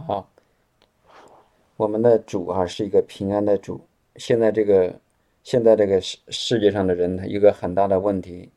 [0.00, 0.28] 好，
[1.76, 3.86] 我们的主啊是一个平安的主。
[4.16, 4.98] 现在这个，
[5.44, 8.50] 现在这个世世界上的人，他一个很大的问题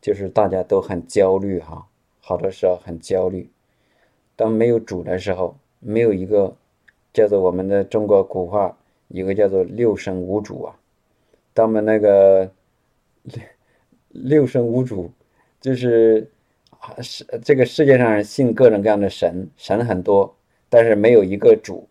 [0.00, 1.84] 就是大家都很焦虑哈，
[2.20, 3.50] 好多时候很焦虑。
[4.36, 6.56] 当没有主的时候，没有一个
[7.12, 10.78] 叫做我们的中国古话，一个叫做六神无主啊。
[11.52, 12.48] 当我们那个
[14.10, 15.10] 六神无主，
[15.60, 16.30] 就是
[17.02, 20.36] 世这个世界上信各种各样的神，神很多，
[20.74, 21.88] 但是没有一个主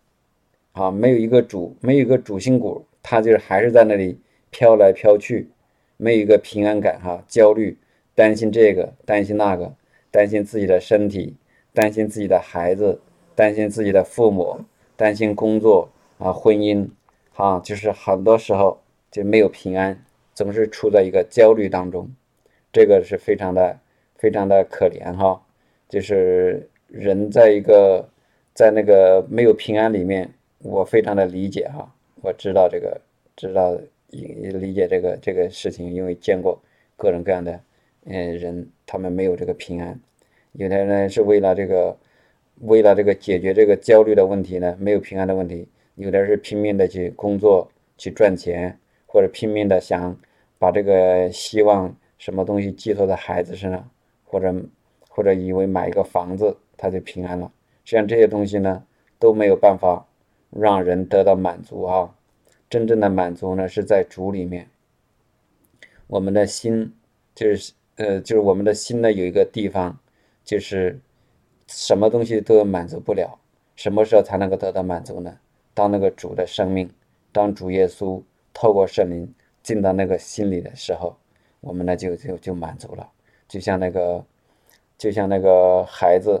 [0.72, 4.20] 啊，没有一个主，没有一个主心骨，他就是还是在那里
[4.50, 5.48] 飘来飘去，
[5.96, 7.78] 没有一个平安感哈，焦虑，
[8.14, 9.74] 担心这个，担心那个，
[10.10, 11.34] 担心自己的身体，
[11.72, 13.00] 担心自己的孩子，
[13.34, 14.60] 担心自己的父母，
[14.96, 15.88] 担心工作
[16.18, 16.86] 啊，婚姻
[17.36, 20.04] 啊，就是很多时候就没有平安。
[20.34, 22.10] 总是处在一个焦虑当中，
[22.70, 23.78] 这个是非常的、
[24.16, 25.40] 非常的可怜哈。
[25.88, 28.10] 就是人在一个
[28.54, 31.92] 在那个没有平安里面，我非常的理解哈。
[32.22, 32.98] 我知道这个，
[33.36, 33.76] 知道
[34.08, 36.58] 理解这个这个事情，因为见过
[36.96, 37.60] 各种各样的
[38.04, 40.00] 嗯人，他们没有这个平安。
[40.52, 41.94] 有的人是为了这个，
[42.60, 45.68] 为了这个解决这个焦虑的问题呢，没有平安的问题。
[45.96, 48.78] 有的是拼命的去工作去赚钱。
[49.06, 50.18] 或者拼命的想
[50.58, 53.88] 把这个希望什么东西寄托在孩子身上，
[54.24, 54.52] 或者
[55.08, 57.52] 或者以为买一个房子他就平安了，
[57.84, 58.82] 实际上这些东西呢
[59.18, 60.06] 都没有办法
[60.50, 62.14] 让人得到满足啊！
[62.68, 64.68] 真正的满足呢是在主里面。
[66.06, 66.92] 我们的心
[67.34, 69.98] 就是呃就是我们的心呢有一个地方
[70.44, 70.98] 就是
[71.66, 73.38] 什么东西都满足不了，
[73.76, 75.38] 什么时候才能够得到满足呢？
[75.72, 76.90] 当那个主的生命，
[77.32, 78.22] 当主耶稣。
[78.56, 79.34] 透过圣灵
[79.64, 81.16] 进到那个心里的时候，
[81.60, 83.10] 我们呢就就就满足了，
[83.48, 84.24] 就像那个，
[84.96, 86.40] 就像那个孩子，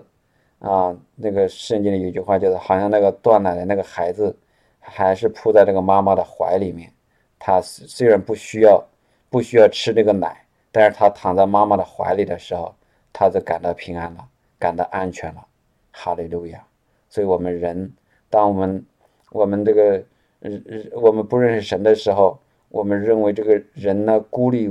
[0.64, 4.34] 啊，那个圣经里有句话叫做，好像那个断奶的那个孩子，
[4.80, 6.90] 还是扑在这个妈妈的怀里面，
[7.38, 8.82] 他虽然不需要
[9.28, 12.74] 不需要吃这个奶，但是他躺在妈妈的怀里的时候，
[13.12, 14.26] 他就感到平安了，
[14.58, 15.46] 感到安全了，
[15.92, 16.64] 哈利路亚。
[17.08, 17.92] 所以，我们人，
[18.30, 18.84] 当我们
[19.30, 20.02] 我们这个。
[20.40, 22.38] 日日，我们不认识神的时候，
[22.68, 24.68] 我们认为这个人呢孤立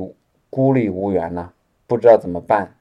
[0.48, 1.52] 孤立无援呢，
[1.88, 2.72] 不知道怎么办。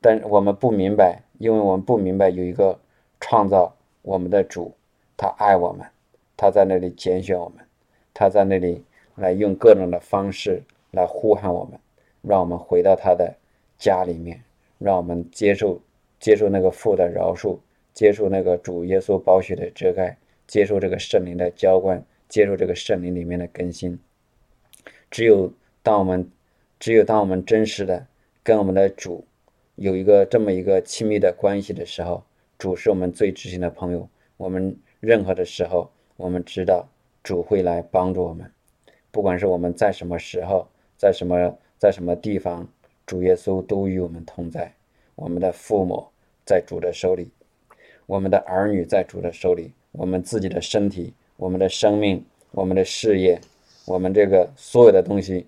[0.00, 2.78] 但我们不明白，因为我们不明白有一个
[3.18, 4.72] 创造我们的主，
[5.16, 5.84] 他爱我们，
[6.36, 7.58] 他在那里拣选我们，
[8.14, 8.84] 他在那里
[9.16, 11.76] 来用各种的方式来呼喊我们，
[12.22, 13.34] 让我们回到他的
[13.76, 14.40] 家里面，
[14.78, 15.80] 让我们接受
[16.20, 17.58] 接受那个父的饶恕，
[17.92, 20.16] 接受那个主耶稣宝血的遮盖，
[20.46, 22.00] 接受这个圣灵的浇灌。
[22.28, 23.98] 接受这个圣灵里面的更新，
[25.10, 26.30] 只有当我们，
[26.80, 28.06] 只有当我们真实的
[28.42, 29.22] 跟我们的主
[29.76, 32.22] 有一个这么一个亲密的关系的时候，
[32.58, 34.08] 主是我们最知心的朋友。
[34.36, 36.86] 我们任何的时候，我们知道
[37.22, 38.50] 主会来帮助我们，
[39.10, 40.66] 不管是我们在什么时候，
[40.96, 42.68] 在什么在什么地方，
[43.06, 44.72] 主耶稣都与我们同在。
[45.14, 46.06] 我们的父母
[46.44, 47.30] 在主的手里，
[48.06, 51.12] 我们的儿女在主的手里，我们自己的身体。
[51.36, 53.40] 我们的生命，我们的事业，
[53.84, 55.46] 我们这个所有的东西，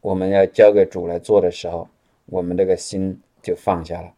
[0.00, 1.88] 我们要交给主来做的时候，
[2.26, 4.12] 我们这个心就放下了。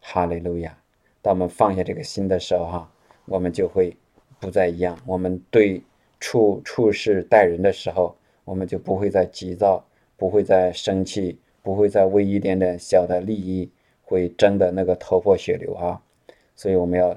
[0.00, 0.76] 哈利路亚！
[1.22, 2.92] 当我们放下这个心的时候，哈，
[3.24, 3.96] 我们就会
[4.38, 4.98] 不再一样。
[5.06, 5.80] 我们对
[6.20, 9.82] 处处事待人的时候，我们就不会再急躁，
[10.16, 13.70] 不会再生气，不会再为一点点小的利益
[14.02, 16.02] 会争得那个头破血流啊！
[16.56, 17.16] 所以我们要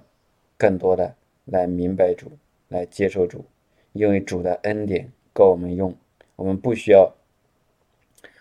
[0.57, 1.15] 更多的
[1.45, 2.31] 来明白主。
[2.69, 3.45] 来接受主，
[3.93, 5.95] 因为主的恩典够我们用，
[6.35, 7.13] 我们不需要，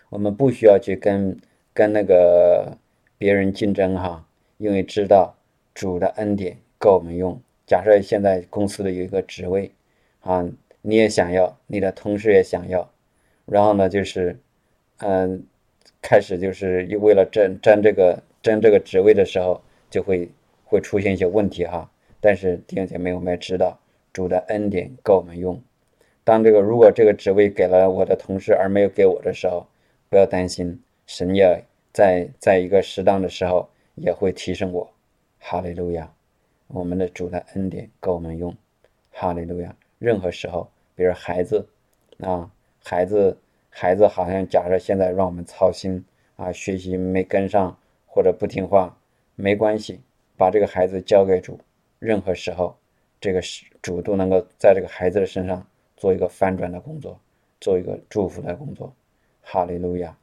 [0.09, 1.37] 我们不需要去跟
[1.75, 2.75] 跟那个
[3.17, 4.25] 别人竞争哈，
[4.57, 5.35] 因为知道
[5.73, 7.39] 主的恩典够我们用。
[7.65, 9.71] 假设现在公司里有一个职位，
[10.21, 10.47] 啊，
[10.81, 12.89] 你也想要，你的同事也想要，
[13.45, 14.37] 然后呢，就是，
[14.97, 15.43] 嗯，
[16.01, 20.29] 开始就是又为了争争这个争这个职位的时候，就会
[20.63, 21.89] 会出现一些问题哈。
[22.21, 23.79] 但是弟兄姐妹，我们也知道。
[24.13, 25.61] 主的恩典够我们用。
[26.23, 29.67] 当这个如果这个职位给了我的同事而没有给我的时候，
[30.07, 31.65] 不要担心，神也
[31.95, 34.91] 在在一个适当的时候也会提升我。
[35.39, 36.11] 哈利路亚！
[36.67, 38.53] 我们的主的恩典够我们用。
[39.11, 39.73] 哈利路亚！
[39.97, 41.65] 任何时候，比如孩子
[42.19, 42.51] 啊，
[42.83, 43.37] 孩子
[43.69, 46.03] 孩子好像假设现在让我们操心
[46.35, 48.97] 啊，学习没跟上或者不听话，
[49.35, 50.01] 没关系，
[50.35, 51.57] 把这个孩子交给主。
[51.99, 52.75] 任何时候。
[53.21, 55.65] 这个是主都能够在这个孩子的身上
[55.95, 57.17] 做一个翻转的工作，
[57.59, 58.93] 做一个祝福的工作。
[59.41, 60.15] 哈利路亚！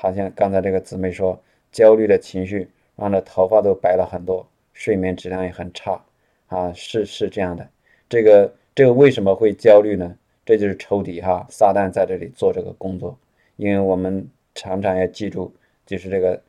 [0.00, 1.42] 好像刚才这个姊妹说，
[1.72, 6.00] 焦虑的情绪让她头发都白了很多，睡眠质量也很差。
[6.46, 7.68] 啊，是是这样的。
[8.08, 10.16] 这个这个为什么会焦虑呢？
[10.46, 13.18] 这就是仇敌哈，撒旦在这里做这个工作。
[13.56, 14.24] 因为我们
[14.54, 15.52] 常常要记住，
[15.84, 16.40] 就是这个，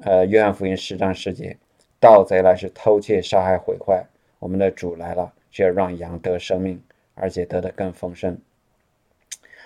[0.00, 1.58] 呃，约翰福音十章十节，
[2.00, 4.02] 盗贼来是偷窃、杀害、毁坏。
[4.38, 6.82] 我们的主来了，是要让羊得生命，
[7.14, 8.38] 而且得的更丰盛。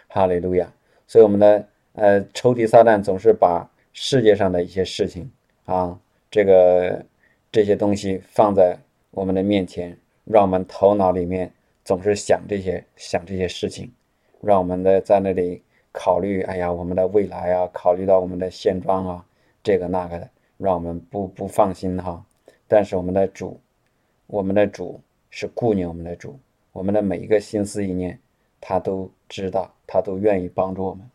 [0.08, 0.72] 哈利路亚。
[1.06, 5.30] 所以我们的呃仇敌撒旦总是把世界上的一些事情
[5.66, 5.98] 啊，
[6.30, 7.04] 这个
[7.50, 8.78] 这些东西放在
[9.10, 11.52] 我们的面前，让我们头脑里面
[11.84, 13.92] 总是想这些想这些事情，
[14.40, 15.62] 让我们的在那里
[15.92, 19.26] 考虑，哎呀，我们的未来啊，考虑到我们的现状啊，
[19.62, 22.24] 这个那个的，让我们不不放心哈。
[22.66, 23.60] 但是我们的主，
[24.26, 24.98] 我们的主
[25.28, 26.38] 是顾念我们的主，
[26.72, 28.18] 我们的每一个心思意念，
[28.60, 29.70] 他都知道。
[29.86, 31.06] 他都愿意帮助我们，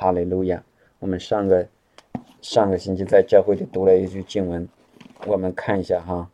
[0.00, 0.64] 哈利路亚！
[1.00, 1.68] 我们上个
[2.40, 4.68] 上个星期在教会里读了一句经文，
[5.26, 6.30] 我们看一下哈，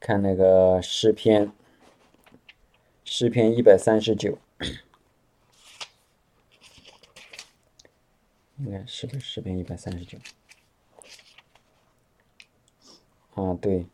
[0.00, 1.52] 看那个诗篇，
[3.04, 4.38] 诗篇一百三十九，
[8.56, 10.16] 应该是不是诗篇一百三十九？
[13.34, 13.84] 啊，对，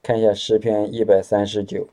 [0.00, 1.88] 看一下诗篇一百三十九。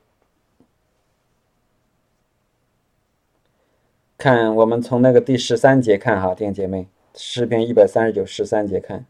[4.20, 9.06] 看，我们从那个第十三节看哈，弟兄姐妹，诗篇一百三十九十三节看，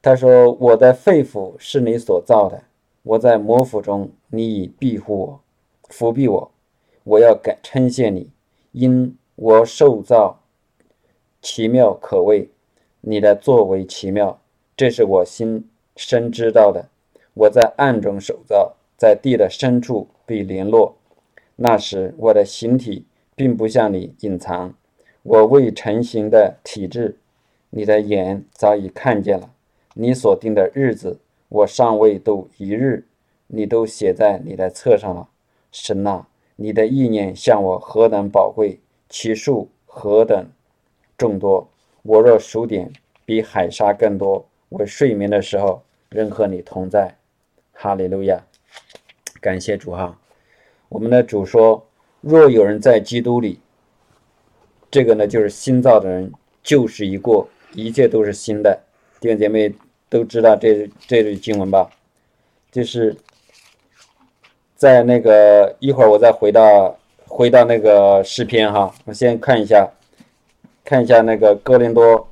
[0.00, 2.62] 他说：“我的肺腑是你所造的，
[3.02, 5.40] 我在魔府中，你已庇护我，
[5.90, 6.50] 扶庇我，
[7.04, 8.30] 我要感称谢你，
[8.72, 10.40] 因我受造
[11.42, 12.48] 奇妙可畏，
[13.02, 14.40] 你的作为奇妙，
[14.74, 16.86] 这是我心深知道的。
[17.34, 20.96] 我在暗中受造，在地的深处被联络，
[21.56, 23.04] 那时我的形体。”
[23.38, 24.74] 并不向你隐藏，
[25.22, 27.16] 我未成形的体质，
[27.70, 29.54] 你的眼早已看见了。
[29.94, 33.06] 你所定的日子，我尚未度一日，
[33.46, 35.28] 你都写在你的册上了。
[35.70, 36.26] 神呐，
[36.56, 40.50] 你的意念向我何等宝贵，其数何等
[41.16, 41.70] 众多。
[42.02, 42.92] 我若数点，
[43.24, 44.48] 比海沙更多。
[44.68, 47.16] 我睡眠的时候，仍和你同在。
[47.72, 48.44] 哈利路亚，
[49.40, 50.18] 感谢主哈。
[50.88, 51.87] 我们的主说。
[52.20, 53.60] 若有人在基督里，
[54.90, 56.32] 这个呢就是新造的人，
[56.62, 58.80] 旧事已过，一切都是新的。
[59.20, 59.74] 弟兄姐妹
[60.08, 61.90] 都知道这这句经文吧？
[62.70, 63.16] 就是
[64.76, 69.88] 在那个一会儿我再回到回到那个诗篇哈，我先看一下
[70.84, 72.28] 看一下那个哥林多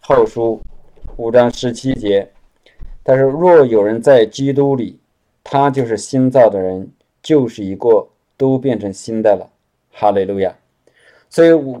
[0.00, 0.60] 后书
[1.16, 2.30] 五章十七节，
[3.02, 4.98] 他说：若有人在基督里，
[5.42, 6.92] 他就是新造的人，
[7.22, 8.11] 旧事已过。
[8.42, 9.48] 都变成新的了，
[9.92, 10.52] 哈利路亚！
[11.30, 11.80] 所以，我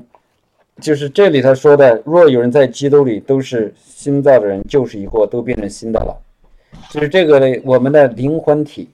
[0.80, 6.16] 就是这里头说的，若有人在基督里，都是新造的人，旧事已过，都变成新的了。
[6.88, 8.88] 就是这个呢，我们的灵魂体，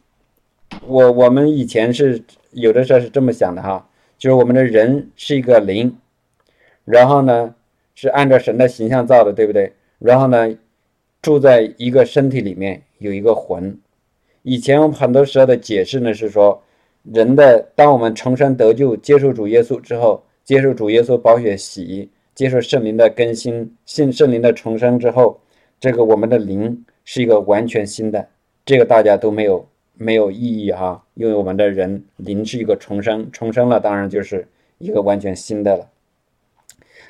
[0.87, 2.23] 我我们以前是
[2.53, 3.87] 有的时候是这么想的哈，
[4.17, 5.95] 就是我们的人是一个灵，
[6.87, 7.55] 然后呢
[7.95, 9.75] 是按照神的形象造的，对不对？
[9.99, 10.57] 然后呢
[11.21, 13.79] 住在一个身体里面有一个魂。
[14.43, 16.63] 以前很多时候的解释呢是说。
[17.11, 25.41] 人的，当我们重生得救、接受主耶稣之后，接受主耶稣宝血洗，接受圣灵的更新、信圣灵的重生之后，
[25.81, 28.29] 这个我们的灵是一个完全新的。
[28.67, 34.47] 这个大家都没有没有异议哈，因为我们的人灵是一个重生，重生了当然就是
[34.77, 35.89] 一个完全新的了。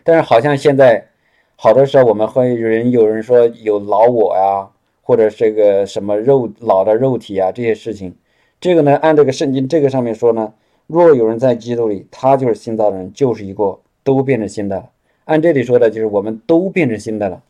[0.04, 1.08] 但是好像现在
[1.56, 4.68] 好多时候我们会有人有人说有老我呀，
[5.02, 8.14] 或者这个什么肉老的肉体啊这些事情。
[8.60, 10.52] 这个呢，按这个圣经这个上面说呢，
[10.86, 14.90] 若有人在基督里，他就是新造的人，就是一个都变成新的了。
[15.26, 17.42] 按这里说的，就是我们都变成新的了。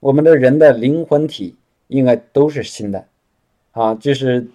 [0.00, 1.54] 我们的人的灵魂体
[1.88, 3.06] 应该都是新的，
[3.72, 4.48] 啊，就是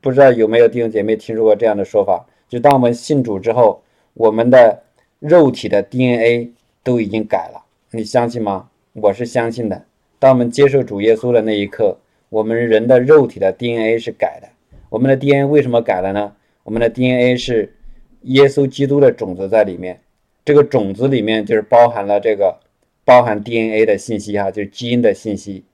[0.00, 2.26] 不知道有没有弟兄姐妹听说过这样的说法？
[2.48, 4.82] 就当我们信主之后，我们的
[5.18, 6.50] 肉体的 DNA
[6.82, 8.68] 都已经改了，你相信吗？
[8.92, 9.84] 我是相信的。
[10.18, 11.96] 当我们接受主耶稣的那一刻，
[12.28, 14.48] 我们人的肉体的 DNA 是改的。
[14.94, 16.32] 我们的 DNA 为什么改了呢？
[16.62, 17.74] 我们的 DNA 是
[18.22, 20.00] 耶稣基督的种子在里面，
[20.44, 22.56] 这个种子里面就是包含了这个
[23.04, 25.64] 包含 DNA 的信息哈，就是基因的信息。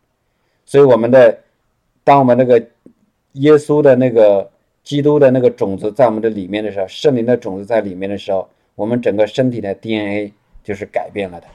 [0.64, 1.38] 所以我们的
[2.02, 2.58] 当我们那个
[3.32, 4.50] 耶稣的那个
[4.82, 10.32] 基督的那个种子在我们的里面的时候，圣灵的种子在里面的时候，我们整个身体的 DNA
[10.64, 11.46] 就是改变了的，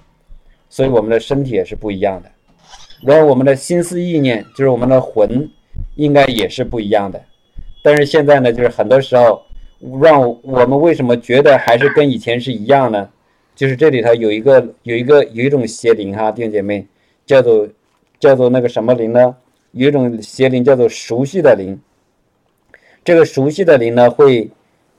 [0.69, 2.31] 所以我们的身体也是不一样的。
[3.01, 5.49] 然后我们的心思意念，就是我们的魂，
[5.95, 7.19] 应该也是不一样的。
[7.85, 9.43] 但是现在呢，就是很多时候，
[10.01, 13.07] 让我们为什么觉得还是跟以前是一样呢？
[13.53, 16.87] 就是这里头有一个有一个有一种邪灵哈，弟兄姐妹，
[17.27, 17.69] 叫做
[18.19, 19.35] 叫做那个什么灵呢？
[19.73, 21.79] 有一种邪灵叫做熟悉的灵。
[23.03, 24.49] 这个熟悉的灵呢，会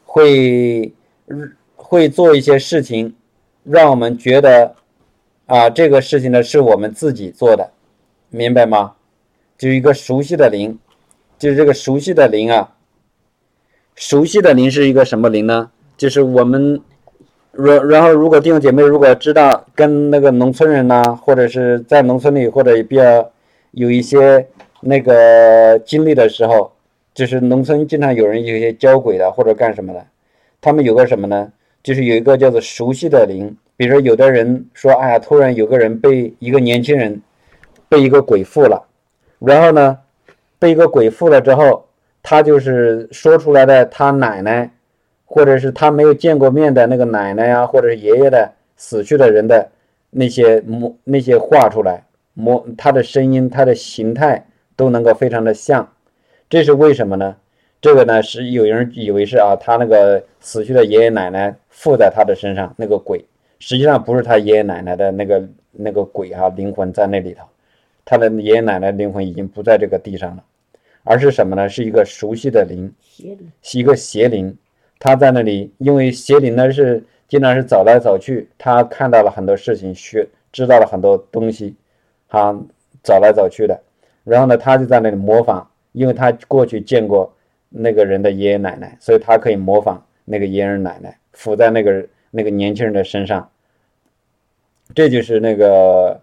[0.04, 0.92] 会
[1.74, 3.12] 会做一些事情，
[3.64, 4.76] 让我们觉得
[5.46, 7.68] 啊，这个事情呢是我们自己做的，
[8.30, 8.94] 明白吗？
[9.58, 10.78] 就一个熟悉的灵，
[11.36, 12.74] 就是这个熟悉的灵啊。
[13.96, 15.70] 熟悉的灵是一个什么灵呢？
[15.96, 16.78] 就是我们，
[17.52, 23.32] 然然后如果弟兄姐妹如果知道跟那个农村人呐，或者是在农村里或者比较
[23.70, 24.46] 有一些
[24.82, 26.72] 那个经历的时候，
[27.14, 30.06] 就是农村经常有人有一些交鬼的或者干什么的，
[30.60, 31.50] 他们有个什么呢？
[31.82, 37.22] 就是有一个叫做熟悉的灵，比如说有的人说，哎呀，突然有个人被一个年轻人
[37.88, 38.86] 被一个鬼附了，
[39.38, 39.96] 然后呢，
[40.58, 41.85] 被一个鬼附了之后，
[42.26, 44.70] 他就是说出来的他奶奶。
[45.28, 49.68] 或者是他没有见过面的那个奶奶呀，或者是爷爷的死去的人的
[50.08, 55.86] 那些模那些画出来模，他的声音、他的形态都能够非常的像，
[56.48, 57.36] 这是为什么呢？
[57.80, 63.22] 这个呢是有人以为是啊，他那个死去的爷爷奶奶附在他的身上那个鬼，
[63.58, 67.44] 实际上不是他爷爷奶奶的那个那个鬼哈灵魂在那里头，
[68.04, 70.44] 他的爷爷奶奶灵魂已经不在这个地上了，
[71.06, 71.68] 而是什么呢？
[71.68, 72.92] 是一个熟悉的灵，
[73.62, 74.54] 是一个邪灵。
[74.98, 81.76] 他在那里，因为邪灵呢是经常是走来走去，他看到了很多事情，学知道了很多东西，
[82.28, 82.52] 他
[83.02, 83.80] 走来走去的。
[84.24, 87.32] 然后呢，他就在那里模仿，因为他过去见过
[87.68, 93.48] 那个人的爷爷奶奶，所以他可以模仿那个爷爷奶奶附在那个那个年轻人的身上。
[94.94, 96.20] 这就是那个，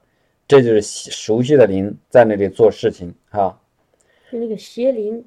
[0.48, 3.58] 这就是熟悉的灵在那里做事情，哈。
[4.34, 5.24] 就那个邪灵。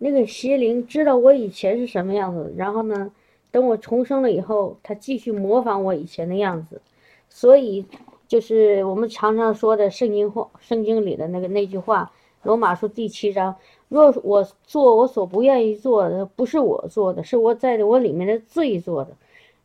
[0.00, 3.10] 那个邪灵知道我以前是什么样子，然后呢，
[3.50, 6.82] 等我重生了以后，他继续模仿我以前的样子，
[7.30, 7.86] 所以
[8.26, 12.12] 就是我们常常说的圣经话，圣经里的那个那句话，
[12.46, 13.54] 《罗马书》第七章：
[13.88, 19.16] 若我做我所不愿意做的，不是我做的，是我在我里面的罪做的。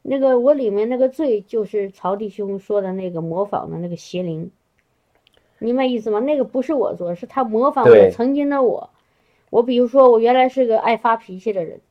[0.04, 4.50] 那个我里面那个罪，就是曹弟兄说的那个模仿的那个邪灵，
[5.60, 6.20] 明白意思吗？
[6.20, 8.89] 那个不是我做，是他模仿我曾经的我。
[9.50, 11.82] 我比如说，我原来是个爱发脾气的人，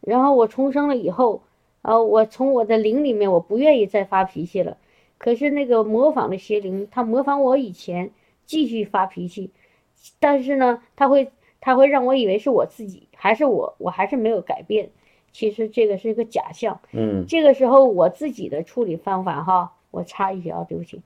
[0.00, 1.42] 然后我重生了以后，
[1.82, 4.76] 呃，我从我的灵里面，我不愿意再发脾气了。
[5.18, 8.10] 可是那个模仿的邪灵，他模仿我以前
[8.46, 9.50] 继续发脾气，
[10.18, 14.90] 但是呢，他会他会让我以为是我自己，还是我，我还是没有改变。
[15.32, 16.80] 其实这个是一个假象。
[16.92, 17.24] 嗯。
[17.26, 21.02] 这个时候我自己的处理方法哈，我插一句啊，对不起。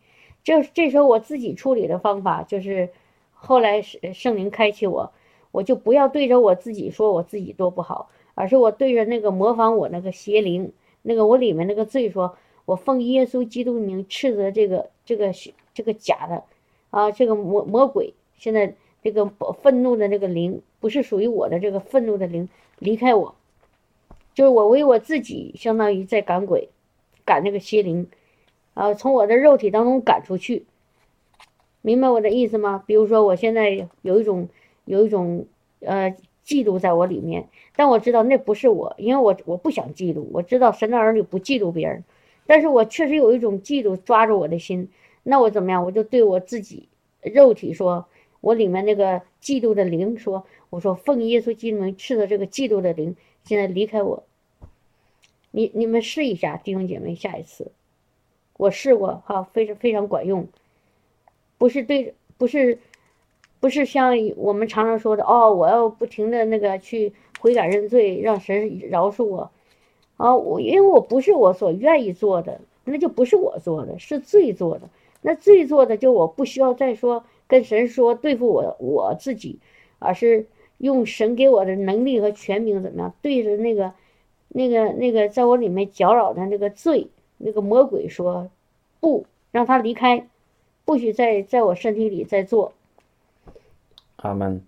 [0.47, 2.91] 这这时候我自己处理的方法就是，
[3.33, 5.13] 后来圣圣灵开启我。
[5.51, 12.37] 我就不要对着我自己说我自己多不好，而是我对着那个模仿我那个邪灵，那个我里面那个罪说，
[12.67, 15.33] 我奉耶稣基督名斥责这个这个
[15.73, 16.45] 这个假的，
[16.91, 19.25] 啊，这个魔魔鬼，现在这个
[19.63, 22.47] 愤怒的那个灵不是属于我的，这个愤怒的灵
[22.79, 23.35] 离开我，
[24.35, 26.69] 就是我为我自己相当于在赶鬼，
[27.25, 28.07] 赶那个邪灵，
[28.77, 30.67] 啊，从我的肉体当中赶出去，
[31.83, 32.85] 明白我的意思吗？
[32.87, 34.49] 比如说我现在有一种。
[34.89, 35.47] 有一种
[35.81, 36.15] 呃
[36.47, 40.25] 嫉妒在我里面，但我知道那不是我，因为我我不想嫉妒。
[40.31, 42.05] 我知道神的儿女不嫉妒别人，
[42.47, 44.89] 但是我确实有一种嫉妒抓住我的心。
[45.25, 45.85] 那我怎么样？
[45.85, 46.87] 我就对我自己
[47.21, 48.07] 肉体说，
[48.41, 54.23] 我里面那个嫉妒的灵说，我说奉耶稣基督名斥责这个嫉妒的灵，现在离开我。
[55.51, 57.73] 你你们试一下，弟兄姐妹，下一次
[58.57, 60.47] 我试过哈，非常非常管用，
[61.59, 62.79] 不是对不是。
[63.59, 69.51] 不是像我们常常说的哦，我要不停的那个去悔改认罪，让神饶恕我，
[70.19, 74.91] 啊，我因为我不是我所愿意做的，那就不是我做的，是罪做的。
[75.23, 79.59] 那罪做的就我不需要再说跟神说对付我我自己，
[79.99, 80.47] 而是
[80.77, 83.95] 用神给我的能力和权柄怎么样对着那个
[84.49, 88.51] 那个那个在我里面搅扰的那个罪那个魔鬼说
[89.01, 90.27] 不让他离开，
[90.85, 92.73] 不许在在我身体里再做。
[94.17, 94.63] 阿门，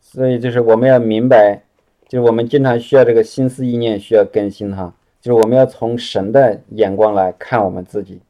[0.00, 1.62] 所以就是我们要明白，
[2.08, 8.20] 就是我们经常需要这个心思意念需要更新哈，就是我们要从神的眼光来看我们自己，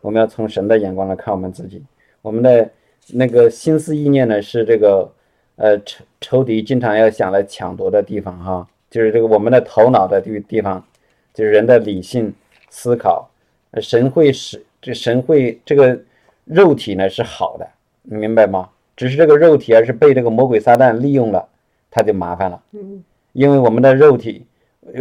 [0.00, 1.82] 我们要从神的眼光来看我们自己，
[2.22, 2.70] 我们的
[3.12, 5.12] 那个心思意念呢是这个
[5.56, 10.84] 呃仇仇敌经常要想来抢夺的地方哈，就是这个我们的头脑的这个地方，
[11.34, 12.34] 就是人的理性
[12.72, 13.28] 思考，
[13.82, 16.00] 神会使这神会这个
[16.46, 17.68] 肉体呢是好的，
[18.02, 18.70] 你明白吗？
[18.96, 21.46] 只是这个肉体，而是被这个魔鬼撒旦利用了，
[21.90, 22.62] 他就麻烦了。
[22.72, 24.46] 嗯，因为我们的肉体，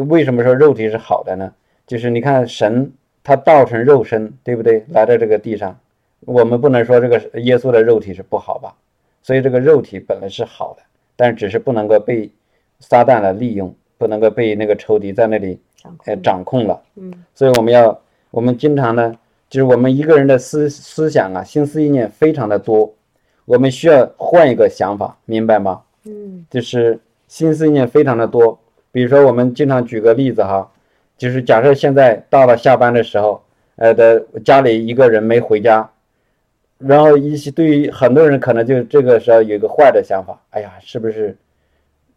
[0.09, 1.53] 为什么说肉体是好的呢？
[1.87, 2.91] 就是你看神
[3.23, 4.85] 他道成肉身，对不对？
[4.89, 5.79] 来到这个地上，
[6.25, 8.75] 我们不能说这个耶稣的肉体是不好吧？
[9.23, 10.83] 所以这个肉体本来是好的，
[11.15, 12.29] 但是只是不能够被
[12.79, 15.60] 撒旦来利用，不能够被那个仇敌在那里
[16.05, 16.81] 呃掌控了。
[16.96, 19.15] 嗯所以我们要，我们经常呢，
[19.48, 22.91] 就是我们一个人的思思想啊，心思意念非常的多，
[23.46, 25.84] 我们需要换一个想法，明白吗？
[26.05, 28.58] 嗯就是心思意念非常的多。
[28.91, 30.67] 比如说，我们经常举个例子哈，
[31.15, 33.43] 就是假设现在到了下班的时候，
[33.75, 35.88] 呃的家里一个人没回家，
[36.79, 41.38] 然后一些对于很多人可能就这个时候有一个坏的想法，哎呀，是不是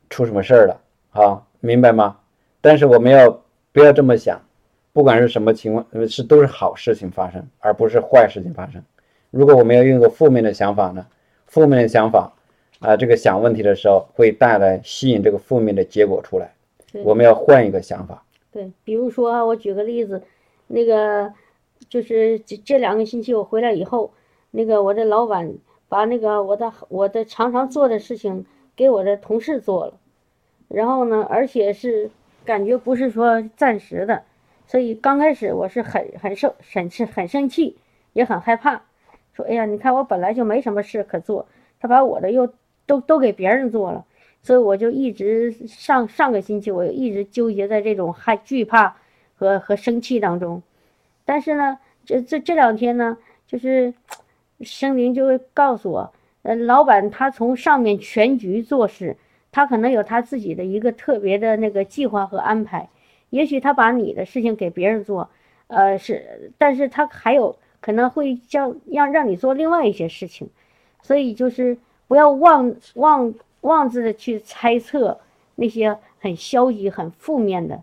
[0.08, 0.80] 出什么事儿了
[1.12, 1.42] 啊？
[1.64, 2.18] 明白吗？
[2.60, 3.42] 但是我们要
[3.72, 4.40] 不要这么想？
[4.92, 8.82] 不管是什么情况，呃是都是好事情发生，而不是坏事情发生。
[9.30, 11.06] 如果我们要用一个负面的想法呢？
[11.46, 12.32] 负面的想法
[12.80, 16.54] 啊，这个想问题的时候会带来吸引这个负面的结果出来。
[17.02, 18.22] 我们要换一个想法。
[18.52, 20.22] 对，比如说啊，我举个例子，
[20.68, 21.32] 那个
[21.88, 24.12] 就是这这两个星期我回来以后，
[24.52, 25.52] 那个我的老板
[25.88, 29.94] 把那个我的我的常常做的事情给我的同事做了，
[30.68, 32.10] 然后呢，而且是
[32.44, 34.22] 感觉不是说暂时的，
[34.66, 37.76] 所以刚开始我是很很受很是很生气，
[38.12, 38.82] 也很害怕，
[39.32, 41.46] 说哎呀，你看我本来就没什么事可做，
[41.80, 42.52] 他把我的又
[42.86, 44.04] 都都给别人做了。
[44.42, 48.96] 所以我就一直上上个星期，我一直纠结在这种害惧怕
[49.34, 50.62] 和和生气当中。
[51.24, 53.16] 但是呢，这这这两天呢，
[53.46, 53.94] 就是
[54.60, 59.16] 生灵就会告诉我，呃，老板他从上面全局做事，
[59.54, 62.88] 他可能有他自己的一个特别的那个计划和安排。
[63.30, 65.30] 也许他把你的事情给别人做，
[65.68, 70.50] 呃，是，但是他还有可能会叫让让你做另外一些事情。
[71.00, 73.32] 所以就是不要妄妄。
[73.64, 75.18] 妄自的去猜测
[75.54, 77.82] 那些很消极、很负面的，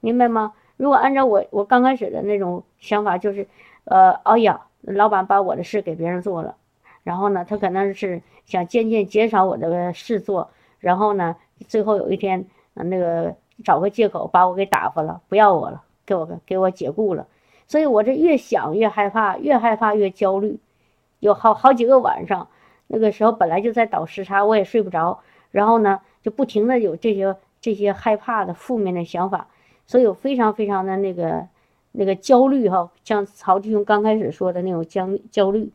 [0.00, 0.52] 明白吗？
[0.76, 3.46] 如果按照我我刚开始的那种想法，就是，
[3.84, 6.54] 呃，哎呀，老板把我的事给别人做了，
[7.02, 10.50] 然后呢，他可能是想渐渐减少我的事做，
[10.82, 11.36] 然后呢，
[11.68, 17.26] 最后有一天，那个找个借口把我给打发了，不要我了，给我给我解雇了，
[17.68, 20.58] 所以我这越想越害怕，越害怕越焦虑，
[21.20, 22.48] 有好好几个晚上。
[22.88, 25.20] 那个时候本来就在倒时差，我也睡不着，
[25.52, 29.46] 然后呢，就不停的有这些这些害怕的负面的想法，
[29.86, 31.46] 所以我非常非常的那个
[31.92, 35.70] 那个焦虑哈，像曹弟兄刚开始说的那种焦焦虑，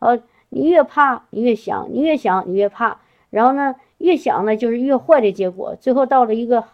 [0.00, 2.98] 呃，你越怕你越想，你越想你越怕，
[3.30, 6.64] 然后呢，越想呢就是越坏的结果，最后到了一个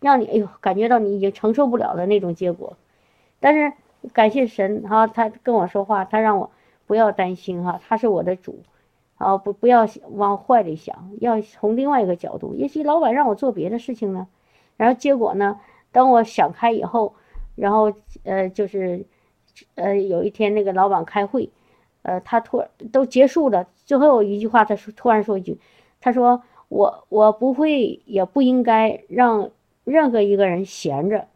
[0.00, 2.76] 让你哎呦感觉到你已经承受不了的那种结果，
[3.38, 3.72] 但是
[4.12, 6.50] 感谢神哈，他跟我说话，他让我
[6.86, 8.58] 不要担心哈，他是我的主。
[9.20, 12.54] 啊，不不要往坏里想，要从另外一个角度。
[12.54, 14.26] 也许老板让我做别的事情呢，
[14.78, 15.60] 然后结果呢，
[15.92, 17.14] 当我想开以后，
[17.54, 17.92] 然后
[18.24, 19.04] 呃，就是
[19.74, 21.50] 呃，有一天那个老板开会，
[22.00, 25.58] 呃，他突然都结束了，最后一句话，他说突然说一句，
[26.00, 29.50] 他说我我不会也不应该让
[29.84, 31.28] 任何一个人闲着，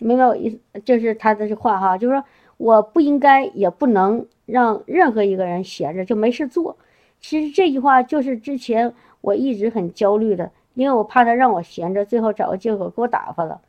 [0.00, 0.60] 明白我意思？
[0.84, 2.22] 这是他的这话哈，就是说
[2.58, 4.26] 我不应该也不能。
[4.46, 6.76] 让任何一个人闲着就没事做，
[7.18, 13.60] 其实这句话就是之前我一直很焦虑的，因为我怕他让我闲着，最后找个借口给我打发了。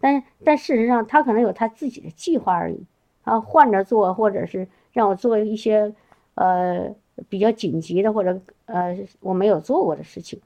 [0.00, 2.86] 但但事实上他可能有他自己的计划而已，
[3.24, 5.92] 啊，换着做，或者是让我做一些
[6.36, 6.94] 呃
[7.28, 10.40] 比较紧急的或者呃我没有做过的事情。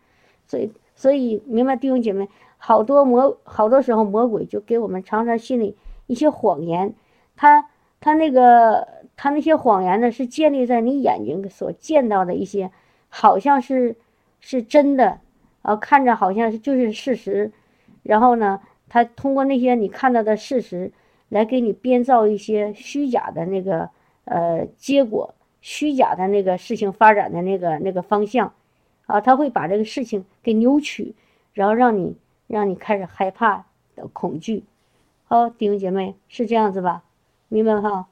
[0.46, 5.76] 所以所以明白弟兄姐妹，好多魔好多时候魔鬼就给我们常常心里
[6.06, 6.94] 一些谎言，
[7.36, 7.68] 他
[8.00, 8.88] 他那个。
[9.20, 12.70] 他那些谎言呢，是建立在你眼睛所见到的一些，
[13.08, 13.96] 好像是
[14.38, 15.18] 是真的，
[15.62, 17.50] 啊，看着好像是就是事实，
[18.04, 20.92] 然后呢，他通过那些你看到的事实
[21.30, 23.90] 来给你编造一些虚假的那个
[24.24, 25.34] 呃结果，
[25.68, 28.54] 虚假的那个事情发展的那个那个方向，
[29.04, 31.14] 啊，他会把这个事情给扭曲，
[31.52, 34.64] 然后让你让你开始害怕的恐惧，
[35.26, 37.02] 好，弟兄姐妹是这样子吧？
[37.48, 38.06] 明白哈？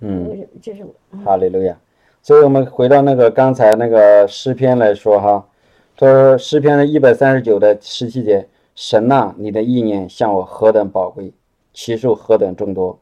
[0.00, 0.86] 嗯，这是
[1.24, 1.78] 哈利路亚。
[2.20, 5.48] 所以，我们回到那个刚才那个诗篇来说哈，
[5.96, 11.32] 他说诗篇的一百三十九的十七节，神呐，你的意念向我何等宝贵，
[11.72, 12.98] 其数何等众多，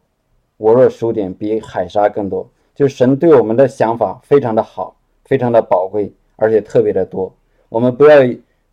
[0.58, 2.48] 我若数点，比海沙更多。
[2.76, 7.34] 就神对我们的想法非常的好，非常的宝贵，而且特别的多。
[7.70, 8.18] 我们不要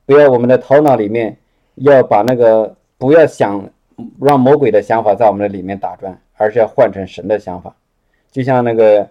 [0.05, 1.35] 不要我们的头脑里面
[1.75, 3.67] 要把那个不要想
[4.19, 7.73] 让魔鬼的想法在我们的里面打转，而是要换成神的想法。
[8.29, 9.07] 就像那个，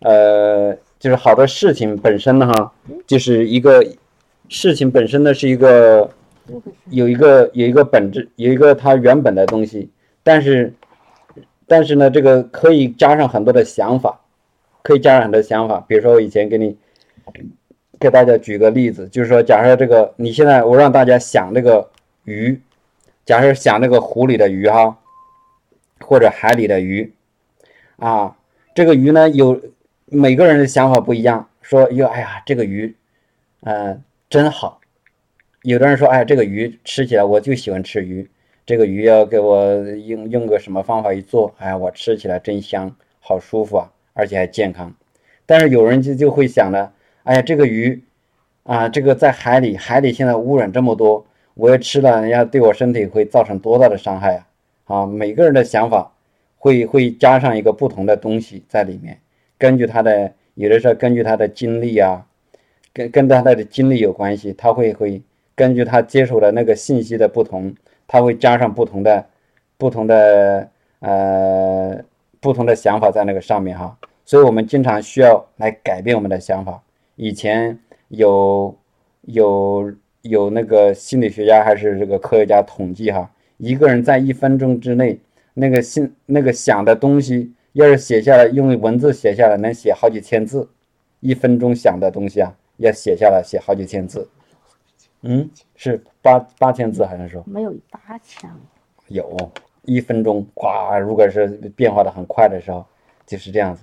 [0.00, 2.72] 呃，就是好的事情本身呢，哈，
[3.06, 3.84] 就是一个
[4.48, 6.08] 事情本身呢是一个
[6.90, 9.90] 有一个有一个本质，有一个它原本的东西，
[10.22, 10.72] 但是
[11.66, 14.20] 但是呢，这个可以加上很多的想法，
[14.86, 15.84] 可以加上很多想法。
[15.88, 16.78] 比如说我以前给你
[17.98, 21.90] 给大家举个例子，就是说，假设这个你现在我让大家想这个
[22.22, 22.60] 鱼，
[23.24, 24.96] 假设想这个湖里的鱼哈，
[25.98, 27.12] 或者海里的鱼
[27.96, 28.36] 啊，
[28.76, 29.60] 这个鱼呢有
[30.04, 32.94] 每个人的想法不一样，说哟，哎呀，这个鱼，
[33.62, 34.80] 嗯，真好。
[35.62, 38.30] 有的人说，哎，这个鱼吃起来我就喜欢吃鱼，
[38.64, 39.74] 这个鱼要给我
[40.06, 44.92] 用用个什么方法一做，哎，我吃起来真香，好舒服啊，而且还健康。
[45.44, 46.90] 但是有人就就会想呢。
[47.22, 48.04] 哎呀，这个鱼
[48.62, 54.46] 啊，这个在海里，海里现在污染这么多，我要吃了，人家对我身体会造成多大的伤害啊！
[54.84, 56.12] 啊，每个人的想法
[56.56, 59.18] 会会加上一个不同的东西在里面，
[59.58, 62.24] 根据他的，有的时候根据他的经历啊，
[62.92, 65.20] 跟跟他的经历有关系，他会会
[65.56, 67.74] 根据他接受的那个信息的不同，
[68.06, 69.26] 他会加上不同的
[69.76, 70.68] 不同的
[71.00, 71.98] 呃
[72.38, 76.82] 不同的想法在那个上面哈，所以我们经常需要来改变我们的想法。
[77.14, 78.76] 以前有
[79.22, 79.90] 有
[80.22, 85.18] 有那个心理学家还是这个科学家统计哈，一个人在一分钟之内，
[85.54, 90.68] 那个心那个想的东西，要是写下来，用文字写下来，能写好几千字。
[91.20, 94.28] 一分钟想的东西啊，要写下来，写好几千字。
[95.22, 97.42] 嗯，是八八千字还是说？
[97.46, 98.50] 没有八千。
[99.08, 99.50] 有
[99.84, 102.84] 一分钟，咵，如果是变化的很快的时候，
[103.24, 103.82] 就是这样子。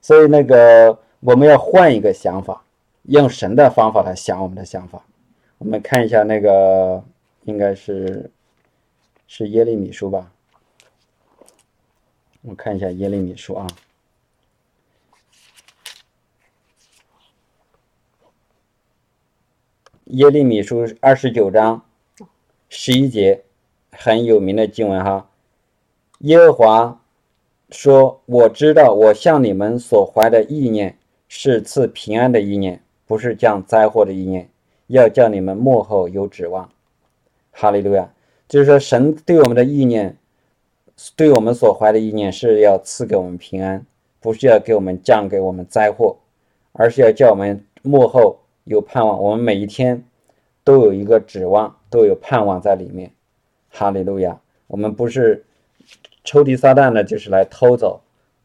[0.00, 0.98] 所以那个。
[1.22, 2.64] 我们要换一个想法，
[3.02, 5.04] 用神的方法来想我们的想法。
[5.58, 7.04] 我们看一下那个，
[7.44, 8.30] 应该是
[9.26, 10.32] 是耶利米书吧？
[12.40, 13.66] 我看一下耶利米书啊，
[20.04, 21.84] 耶利米书二十九章
[22.70, 23.44] 十一节，
[23.92, 25.28] 很有名的经文哈。
[26.20, 27.02] 耶和华
[27.70, 30.96] 说：“我知道我向你们所怀的意念。”
[31.32, 34.50] 是赐平安的意念，不是降灾祸的意念，
[34.88, 36.68] 要叫你们幕后有指望。
[37.52, 38.12] 哈利路亚！
[38.48, 40.16] 就是说，神对我们的意念，
[41.14, 43.86] 对我们所怀的意念，是要赐给我们平安，
[44.18, 46.16] 不是要给我们降给我们灾祸，
[46.72, 49.22] 而是要叫我们幕后有盼望。
[49.22, 50.04] 我们每一天
[50.64, 53.12] 都有一个指望，都有盼望在里面。
[53.68, 54.40] 哈利路亚！
[54.66, 55.44] 我们不是
[56.24, 58.00] 抽屉撒旦呢，就是来偷走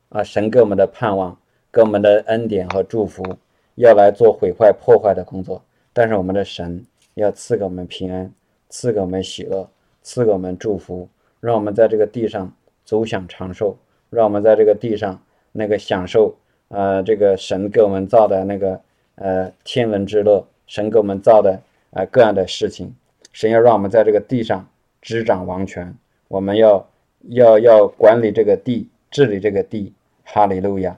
[0.10, 0.24] 啊！
[0.24, 1.38] 神给我们的盼望。
[1.72, 3.22] 给我们的恩典和祝福，
[3.76, 5.62] 要来做毁坏破坏的工作，
[5.92, 6.86] 但是我们的神
[7.16, 8.32] 要赐给我们平安，
[8.70, 9.70] 赐给我们喜乐，
[10.02, 11.10] 赐给我们祝福，
[11.42, 12.50] 让我们在这个地上
[12.86, 13.78] 走享长寿，
[14.10, 16.34] 让我们在这个地上那个享受，
[16.70, 18.80] 呃，这个神给我们造的那个
[19.16, 21.60] 呃天伦之乐，神给我们造的
[21.90, 22.96] 呃各样的事情，
[23.34, 24.66] 神要让我们在这个地上
[25.02, 25.94] 执掌王权，
[26.30, 26.88] 我们要
[27.30, 30.98] 要要管理这个地，治理这个地，哈利路亚。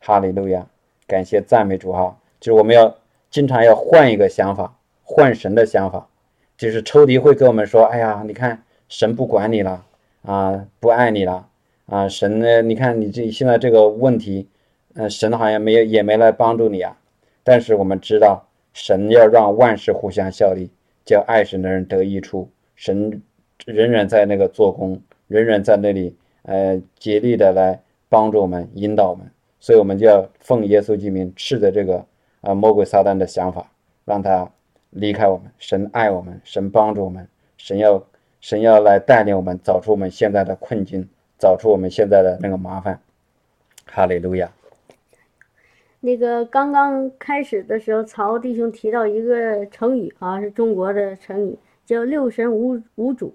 [0.00, 0.66] 哈利路亚，
[1.06, 2.18] 感谢赞美主哈！
[2.40, 2.96] 就是我们要
[3.30, 6.08] 经常要换一个想法，换神的想法。
[6.56, 9.84] 就是抽离会跟我们说：“哎呀，你看神不管你了
[10.22, 11.48] 啊，不爱你了
[11.86, 12.08] 啊！
[12.08, 12.62] 神呢？
[12.62, 14.48] 你看你这现在这个问题，
[14.94, 16.98] 嗯，神好像没有也没来帮助你啊。
[17.42, 20.70] 但是我们知道，神要让万事互相效力，
[21.04, 22.50] 叫爱神的人得益处。
[22.76, 23.22] 神
[23.66, 29.24] 仍然在那个做工，仍然在那里，呃，竭力的来帮助我们，引导我们。”
[29.60, 32.04] 所以，我们就要奉耶稣之名斥责这个
[32.40, 33.70] 啊魔鬼撒旦的想法，
[34.04, 34.50] 让他
[34.90, 35.52] 离开我们。
[35.58, 38.02] 神爱我们，神帮助我们，神要
[38.40, 41.06] 神要来带领我们走出我们现在的困境，
[41.38, 42.98] 走出我们现在的那个麻烦。
[43.84, 44.50] 哈利路亚。
[46.00, 53.34] 那个刚刚开始的时候，曹弟兄提到一个成语啊，是中国的成语，叫“六神无无主”。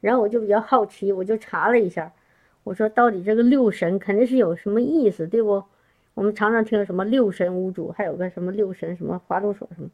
[0.00, 2.12] 然后我就比较好奇，我就查了一下。
[2.64, 5.62] 我说，到底这个六神肯定是有什么意思，对不？
[6.14, 9.88] 我们常常听什么六神无主，还有个什么六神什么花露水什么。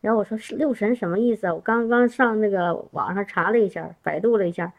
[0.00, 1.54] 然后我说是六神什么意思啊？
[1.54, 4.72] 我刚刚上那个网上查了一下，百度了一下，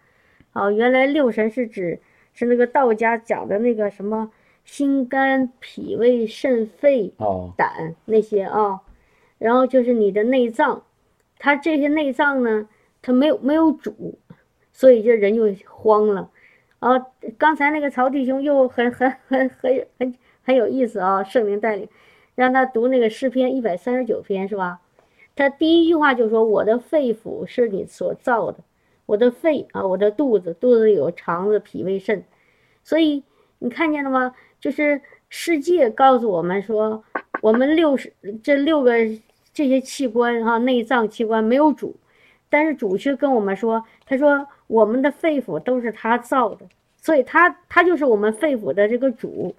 [0.54, 2.00] 哦，原来六神是指
[2.34, 4.32] 是那个道家讲的那个什么
[4.64, 7.12] 心肝脾胃肾肺
[7.58, 8.82] 胆那些啊，
[9.40, 10.84] 然后就是你的内脏，
[11.40, 12.70] 它这些内脏呢，
[13.02, 14.20] 它没有没有主，
[14.76, 16.30] 所以这人就慌了。
[16.80, 17.00] 啊，
[17.38, 21.24] 刚才那个曹弟兄又很很很很很很有意思啊！
[21.24, 21.88] 圣灵带领，
[22.36, 24.82] 让他读那个诗篇一百三十九篇是吧？
[25.34, 28.60] 他第一句话就说：“我的肺腑是你所造的，
[29.06, 32.26] 我的肺啊，我的肚子，肚子有肠子、脾胃、肾。”
[32.84, 33.24] 所以
[33.60, 34.36] 你看见了吗？
[34.60, 37.04] 就是世界告诉我们说，
[37.42, 38.94] 我们六十这六个
[39.54, 41.96] 这些器官哈，内脏器官没有主，
[42.50, 44.48] 但是主却跟我们说，他说。
[44.68, 46.66] 我们的肺腑都是他造的，
[47.00, 49.54] 所以他他就是我们肺腑的这个主，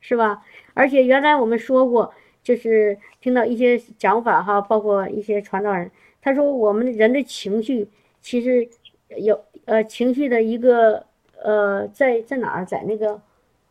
[0.00, 0.42] 是吧？
[0.74, 5.88] 而且原来我们说过，就是听到一些讲法哈，包括一些传道人，
[6.20, 7.88] 他说我们人的情绪
[8.20, 8.68] 其实
[9.16, 11.06] 有呃情绪的一个
[11.40, 13.20] 呃在在哪儿，在那个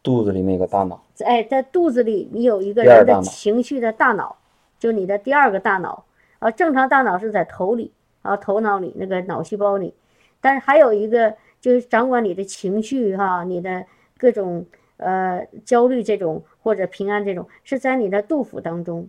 [0.02, 4.38] 肚子里面有个大脑，哎，在肚子里你有一个人的情绪的大脑，
[4.80, 6.06] 就你的第二个大脑
[6.39, 7.91] 啊，正常大脑是在头里
[8.26, 9.94] 啊，头脑里那个脑细胞里，
[10.42, 13.86] 但是还有一个就是掌管你的情绪哈，你的
[14.18, 14.66] 各种
[14.98, 19.08] 呃焦虑这种或者平安这种是在你的杜甫当中，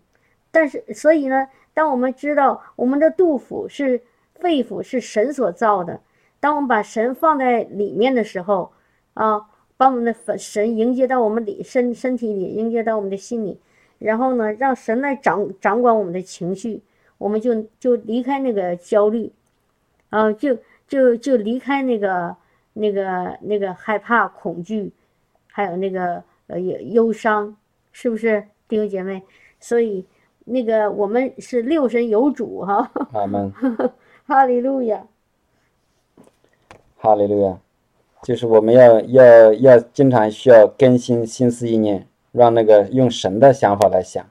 [0.51, 4.03] 但是所以呢，当我们知道我们的杜甫是
[4.35, 6.01] 肺腑是神所造的，
[6.39, 8.73] 当我们把神放在里面的时候
[9.15, 9.49] 啊。
[9.79, 13.61] 把我们的神迎接到我们里身身体里，迎接到我们的心里，
[13.99, 16.81] 然后呢，让神来掌掌管我们的情绪，
[17.19, 19.33] 我们就就离开那个焦虑，
[20.11, 22.37] 啊，就就就离开那个
[22.75, 24.93] 那个那个害怕、恐惧，
[25.47, 27.57] 还有那个呃忧忧伤，
[27.93, 29.23] 是不是弟兄姐妹？
[29.59, 30.05] 所以
[30.45, 33.53] 那个我们是六神有主哈，阿门，
[34.27, 35.07] 哈利路亚，
[36.99, 37.59] 哈利路亚。
[38.23, 44.27] 就是我们要要要经常需要更新心思意念，让那个用神的想法来想，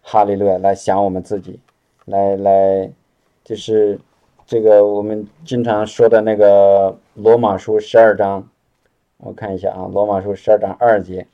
[0.00, 1.58] 哈利路亚来想我们自己，
[2.12, 2.92] 来来，
[3.42, 3.98] 就是
[4.46, 8.46] 这个我们经常说的那个罗马书十二章，
[9.16, 11.26] 我看一下啊，罗马书十二章二节，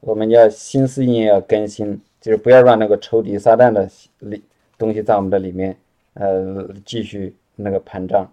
[0.00, 4.42] 我们要心思意念要更新，就是不要让那个仇敌撒旦的里
[4.76, 5.74] 东西在我们的里面，
[6.14, 8.30] 呃，继续那个膨胀，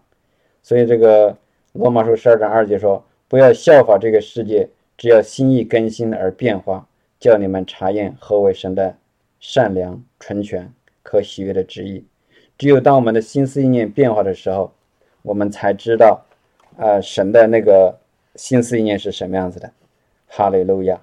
[0.61, 1.37] 所以这个。
[1.75, 6.87] 罗马书十二章二节说：“不要效法这个世界，只要心意更新而变化，
[7.19, 8.95] 叫你们查验何为神的
[9.43, 10.71] 善良、纯全、
[11.03, 12.05] 可喜悦的旨意。
[12.57, 14.71] 只有当我们的心思意念变化的时候，
[15.21, 16.25] 我们才知道，
[16.77, 17.99] 呃，神的那个
[18.35, 19.69] 心思意念是什么样子的。”
[20.31, 20.97] 哈利路亚，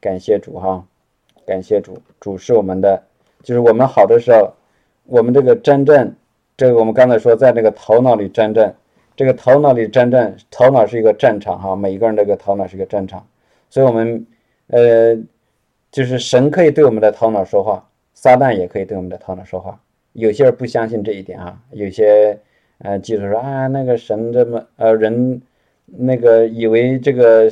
[0.00, 0.86] 感谢主哈，
[1.44, 3.02] 感谢主，主是我们的，
[3.42, 4.54] 就是我们好的时候，
[5.04, 6.14] 我们这个真正，
[6.56, 8.72] 这个我们刚才说在那个头脑里真正。
[9.14, 13.26] 这个头脑里真正，头脑是一个战场哈，每一个人这个头脑是一个战场，
[13.68, 14.26] 所以我们，
[14.68, 15.14] 呃，
[15.96, 19.80] 就是神可以对我们的头脑说话，撒旦也可以对我们的头脑说话。
[20.12, 22.38] 有些人不相信这一点啊，有些
[22.80, 25.40] 呃记者说啊，那个神这么呃人，
[25.86, 27.50] 那个以为这个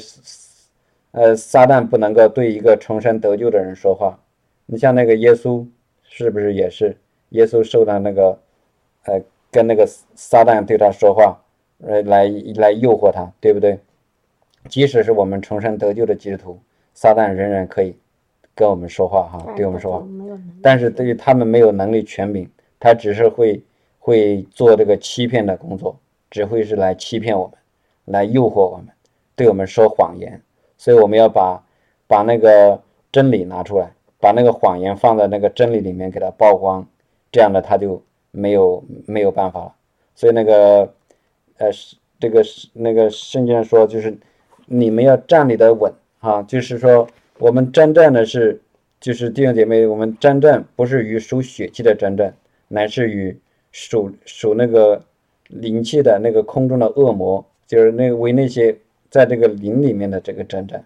[1.12, 4.20] 呃撒旦不能够对一个重生得救的人说话。
[4.66, 5.66] 你像那个耶稣，
[6.02, 6.94] 是不是也是
[7.30, 8.38] 耶稣受到那个
[9.04, 11.40] 呃跟那个撒旦对他说话？
[11.82, 13.78] 呃，来来诱惑他，对不对？
[14.68, 16.60] 即使是我们重生得救的基督徒，
[16.92, 17.96] 撒旦仍然可以
[18.54, 20.06] 跟我们说话，哈，对我们说话。
[20.62, 23.62] 但是对于他们没有能力、权柄，他只是会
[23.98, 25.96] 会做这个欺骗的工作，
[26.30, 27.56] 只会是来欺骗我们，
[28.04, 28.86] 来诱惑我们，
[29.34, 30.40] 对我们说谎言。
[30.76, 31.62] 所以我们要把
[32.06, 36.86] 把那个真理拿出来，把那个谎言放在那个真理里面给他曝光，
[37.32, 39.74] 这样的他就没有没有办法了。
[40.14, 40.92] 所以那个。
[41.56, 44.18] 呃，是这个是那个圣经说，就是
[44.66, 47.06] 你们要站立的稳啊，就是说
[47.38, 48.60] 我们真正的是，
[49.00, 52.32] 就是弟兄姐妹，我们真正不是与属血气的真正，
[52.68, 53.36] 乃是与
[53.72, 55.04] 属属那个
[55.48, 58.76] 灵气的那个空中的恶魔，就是那为那些
[59.10, 60.82] 在这个灵里面的这个真正。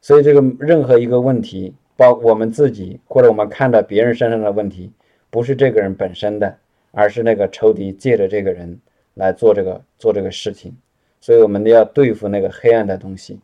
[0.00, 4.92] 所以这个任何一个问题，包我们自己或者我们看到别人身上的问题，
[5.30, 6.58] 不是这个人本身的，
[6.92, 8.80] 而是那个仇敌借着这个人。
[9.14, 10.76] 来做这个做这个事情，
[11.22, 13.40] 所以我们要对付那个黑暗的东西。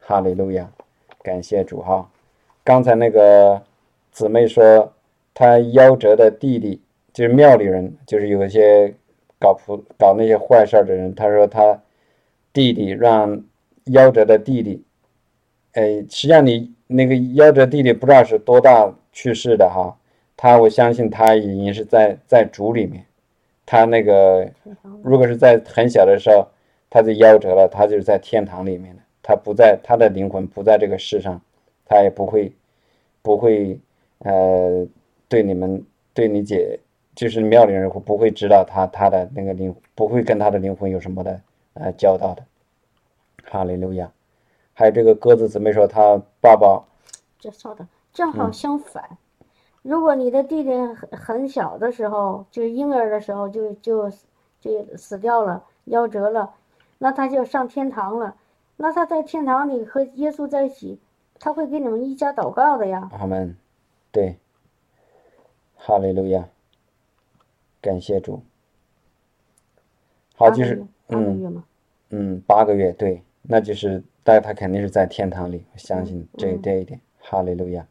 [0.00, 0.68] 哈利路亚，
[1.26, 2.08] 感谢主哈。
[2.62, 3.60] 刚才那个
[4.12, 4.92] 姊妹说，
[5.34, 6.80] 她夭折的弟弟
[7.12, 8.94] 就是庙里人，就是有一些
[9.40, 11.12] 搞普搞那些坏事的人。
[11.12, 11.82] 她说她
[12.52, 13.42] 弟弟让
[13.86, 14.84] 夭折的弟弟，
[15.72, 19.98] 哎，实际上你那个夭折弟弟不知道是多大去世的哈。
[20.36, 23.04] 他我相信他已经是在在主里面。
[23.64, 24.48] 他那个，
[25.02, 26.46] 如果是在很小的时候，
[26.88, 31.40] 他就夭折了，他就是在天堂里面的，他不在，他的灵魂不在这个世上，
[31.84, 32.52] 他也不会，
[33.22, 33.76] 不会，
[34.20, 34.86] 呃，
[35.28, 35.84] 对你们，
[36.14, 36.78] 对你姐，
[37.12, 41.40] 就是庙里人不会知道他他的那个灵，不会跟他的灵魂有什么的
[41.74, 42.44] 呃交道的。
[43.50, 44.12] 哈利路亚。
[44.74, 46.84] 还有这个鸽子姊妹说，他爸爸，
[47.40, 49.18] 这稍等，正好相反。
[49.82, 54.08] 如果你的弟弟很很小的时候，就是婴儿的时候就就
[54.60, 56.54] 就死掉了，夭折了，
[56.98, 58.36] 那他就上天堂了。
[58.76, 60.98] 那他在天堂里和耶稣在一起，
[61.38, 63.08] 他会给你们一家祷告的呀。
[63.12, 63.56] 阿门，
[64.12, 64.36] 对，
[65.76, 66.48] 哈利路亚，
[67.80, 68.42] 感谢主。
[70.36, 71.62] 好，就是嗯
[72.10, 77.00] 嗯，八个月，对，那就是，但他肯定是在天堂里，我相信这这一点。
[77.18, 77.86] 哈利路亚。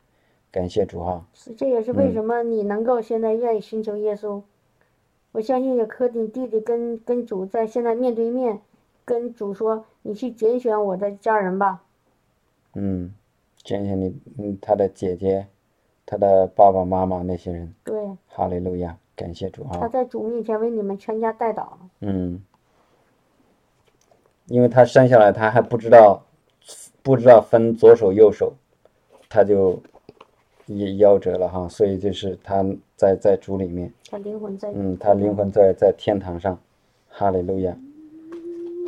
[0.51, 1.25] 感谢主哈。
[1.33, 4.41] 是，这也是为什么你能够现在愿意寻求耶稣。
[5.33, 8.61] 我相信也可你弟弟跟跟主在现在面对面，
[9.05, 11.83] 跟主说：“你去拣选我的家人吧。
[12.73, 13.13] 嗯，
[13.63, 15.47] 拣选你，嗯，他的姐姐，
[16.05, 17.95] 他的爸爸妈妈那些人。”对，
[18.27, 19.77] 哈利路亚，感谢主啊。
[19.79, 21.67] 他在主面前为你们全家代祷。
[22.01, 22.43] 嗯，
[24.47, 26.25] 因为他生下来他还不知道，
[27.03, 28.53] 不知道分左手右手，
[29.29, 29.79] 他就
[30.65, 32.65] 也夭折了哈，所以就是他
[32.95, 34.71] 在在主里面，他灵魂在。
[34.73, 36.59] 嗯，他灵魂在在天堂上，
[37.07, 37.77] 哈利路亚，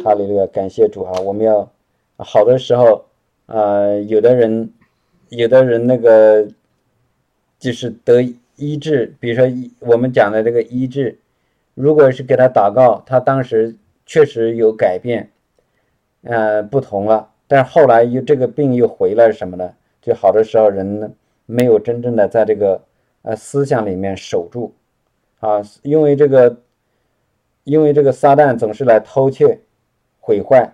[0.04, 1.20] 哈利路亚，感谢主啊！
[1.22, 1.70] 我们要
[2.18, 3.06] 好的时候，
[3.48, 4.72] 呃，有的人，
[5.30, 6.48] 有的人那个
[7.60, 8.22] 就是得
[8.56, 11.18] 医治，比如说我们讲的这个医治，
[11.74, 15.30] 如果是给他祷告，他当时确实有改变，
[16.24, 21.12] 呃，不同了，但是后来又这个病又回来什么的，就好的时候人呢
[21.46, 22.82] 没有真正的在这个
[23.24, 24.74] 呃思想里面守住，
[25.40, 26.58] 啊，因为这个，
[27.64, 29.60] 因为这个撒旦总是来偷窃、
[30.28, 30.74] 毁坏。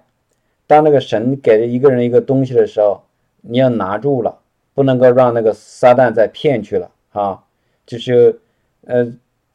[0.65, 3.03] 当那个神给了一个人一个东西的时候，
[3.41, 4.39] 你要拿住了，
[4.73, 7.43] 不能够让那个撒旦再骗去了啊。
[7.85, 8.39] 就是，
[8.87, 9.13] 呃，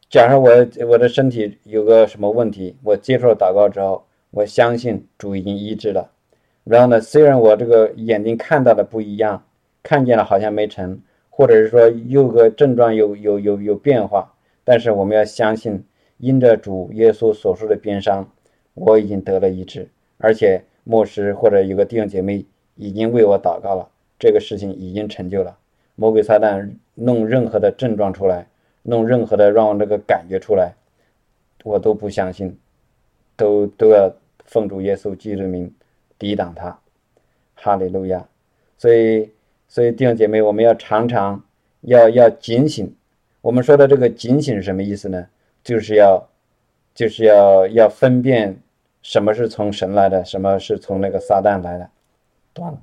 [0.09, 0.49] 假如我
[0.87, 6.09] 我的身体有个什么问题，我接受了祷告之后，我相信主已经医治了。
[6.63, 9.43] 然后呢，虽然我这个眼睛看到的不一样，
[9.83, 14.33] 看见了好像没成，或者是说有个症状有有有有变化，
[14.63, 15.83] 但是我们要相信，
[16.19, 18.31] 因着主耶稣所说的边伤，
[18.73, 25.57] 我已经得了医治，而且牧师或者有个弟兄姐妹已经为我祷告了，这个事情已经成就了。
[25.95, 28.47] 魔鬼撒旦弄任何的症状出来，
[28.83, 30.73] 弄任何的让我这个感觉出来，
[31.63, 32.57] 我都不相信，
[33.35, 34.13] 都都要
[34.45, 35.73] 奉主耶稣基督名
[36.17, 36.79] 抵挡他。
[37.55, 38.25] 哈利路亚！
[38.77, 39.29] 所以，
[39.67, 41.43] 所以弟兄姐妹，我们要常常
[41.81, 42.95] 要要警醒。
[43.41, 45.27] 我们说的这个警醒什么意思呢？
[45.61, 46.25] 就是要
[46.99, 48.59] 就是要要分辨
[49.01, 51.89] 什么是从神来的，什么是从那个撒旦来的。
[52.51, 52.81] 断了。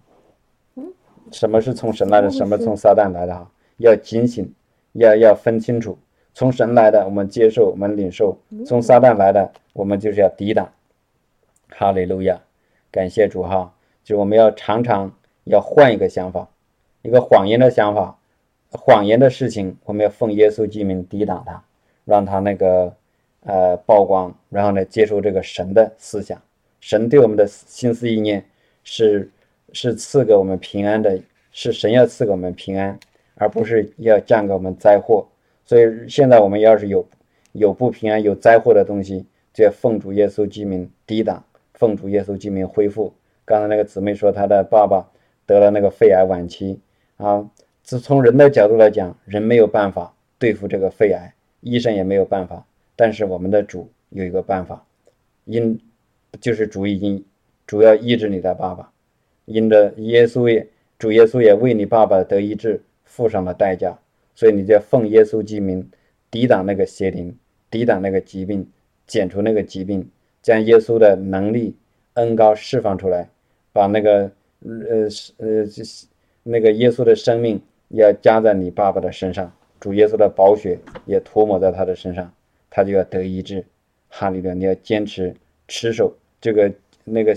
[0.76, 0.90] 嗯
[1.30, 3.50] 什么是从神来的，什么从撒旦来的哈？
[3.76, 4.50] 要警醒，
[4.94, 5.98] 要要分清楚。
[6.32, 10.72] 从神来的，我们接受，我们领受；从撒旦来的，我们就是要抵挡。
[11.68, 12.40] 哈利路亚，
[12.90, 13.74] 感谢主哈！
[14.02, 15.12] 就我们要常常
[15.44, 16.48] 要换一个想法，
[17.02, 18.16] 一个谎言的想法，
[18.70, 21.62] 谎言的事情，我们要奉耶稣之名抵挡它，
[22.06, 22.96] 让它那个
[23.46, 26.40] 呃曝光，然后呢接受这个神的思想，
[26.80, 28.44] 神对我们的心思意念
[28.84, 29.30] 是
[29.72, 31.18] 是赐给我们平安的，
[31.52, 32.98] 是神要赐给我们平安，
[33.36, 35.26] 而不是要降给我们灾祸。
[35.64, 37.06] 所以现在我们要是有
[37.52, 41.42] 有不平安、有灾祸的东西，就要奉主耶稣之名抵挡，
[41.74, 43.12] 奉主耶稣之名恢复。
[43.44, 45.08] 刚才那个姊妹说，她的爸爸
[45.46, 46.80] 得了那个肺癌晚期
[47.16, 47.48] 啊。
[47.82, 52.66] 自从人的角度来讲，人没有办法对付这个肺癌，医生也没有办法。
[52.96, 54.84] 但是我们的主有一个办法，
[55.44, 55.78] 因
[56.40, 57.22] 就是主已经
[57.66, 58.90] 主要医治你的爸爸，
[59.44, 60.66] 因着耶稣也
[60.98, 63.96] 主耶稣也为你爸爸得医治付上了代价。
[64.34, 65.88] 所以你就要奉耶稣之名，
[66.30, 67.34] 抵挡那个邪灵，
[67.70, 68.70] 抵挡那个疾病，
[69.06, 70.10] 剪除那个疾病，
[70.42, 71.74] 将耶稣的能力、
[72.14, 73.30] 恩高释放出来，
[73.72, 74.30] 把那个
[74.60, 75.64] 呃呃
[76.42, 82.30] 那个耶稣的生命要加在你爸爸的身上，主耶稣的宝血也涂抹在他的身上，
[82.70, 83.64] 他就要得医治。
[84.08, 84.54] 哈利德！
[84.54, 85.34] 你要坚持
[85.68, 86.72] 持守这个
[87.04, 87.34] 那个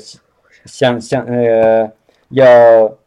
[0.66, 1.92] 相相呃
[2.30, 2.98] 要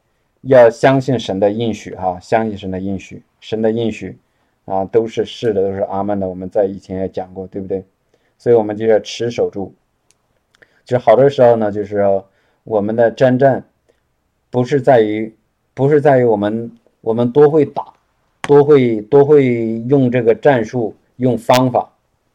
[0.42, 3.22] 要相信神的应许哈，相信神的应许。
[3.40, 4.16] 神的应许，
[4.66, 6.28] 啊，都是是的，都是阿门的。
[6.28, 7.84] 我们在以前也讲过，对不对？
[8.38, 9.74] 所以，我们就要持守住。
[10.84, 12.22] 就好多时候呢，就是
[12.62, 13.64] 我们的真正
[14.48, 15.34] 不是在于，
[15.74, 17.94] 不是在于我们我们多会打，
[18.42, 21.91] 多会多会用这个战术、用方法、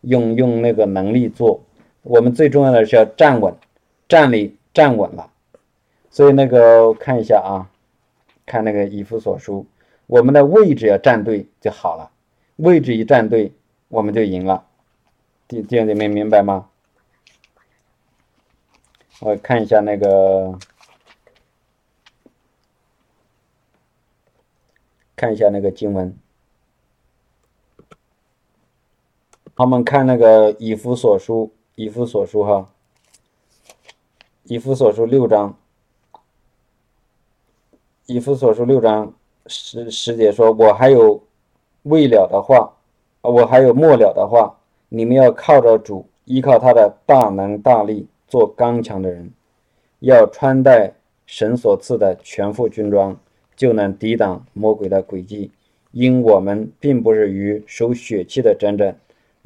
[0.07, 1.61] 用用那个能力做。
[2.01, 3.53] 我们最重要的是要站稳，
[4.07, 5.31] 站立站稳了。
[6.09, 7.69] 所以，那个看一下啊，
[8.45, 9.65] 看那个以弗所书。
[10.07, 12.11] 我们的位置要站对就好了，
[12.55, 13.51] 位置一站对，
[13.89, 14.65] 我们就赢了。
[15.47, 16.69] 弟弟兄姐妹明白吗？
[19.19, 20.57] 我看一下那个，
[25.15, 26.15] 看一下那个经文。
[29.57, 32.69] 我们看那个以弗所书，以弗所书哈，
[34.43, 35.57] 以弗所书六章，
[38.05, 39.11] 以弗所书六章。
[39.47, 41.23] 师师姐说：“我还有
[41.83, 42.75] 未了的话，
[43.21, 49.31] 我还有末了的话，你们要靠着主，依靠他的大能大力，做刚强的人，
[50.01, 50.93] 要穿戴
[51.25, 53.17] 神所赐的全副军装，
[53.55, 55.49] 就能抵挡魔鬼的诡计，
[55.93, 58.93] 因我们并不是与守血气的战争，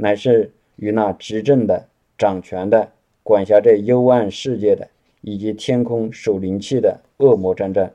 [0.02, 1.88] 乃是与那执政的、
[2.18, 2.92] 掌权的、
[3.22, 4.90] 管辖这幽暗世界的，
[5.22, 7.94] 以及天空守灵气的恶魔争战。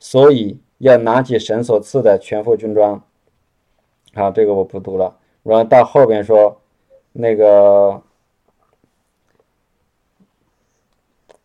[0.00, 3.00] 所以要拿起神所赐的全副军装。
[4.12, 5.16] 好，这个我不读了。
[5.44, 6.60] 然后到后边说，
[7.12, 8.02] 那个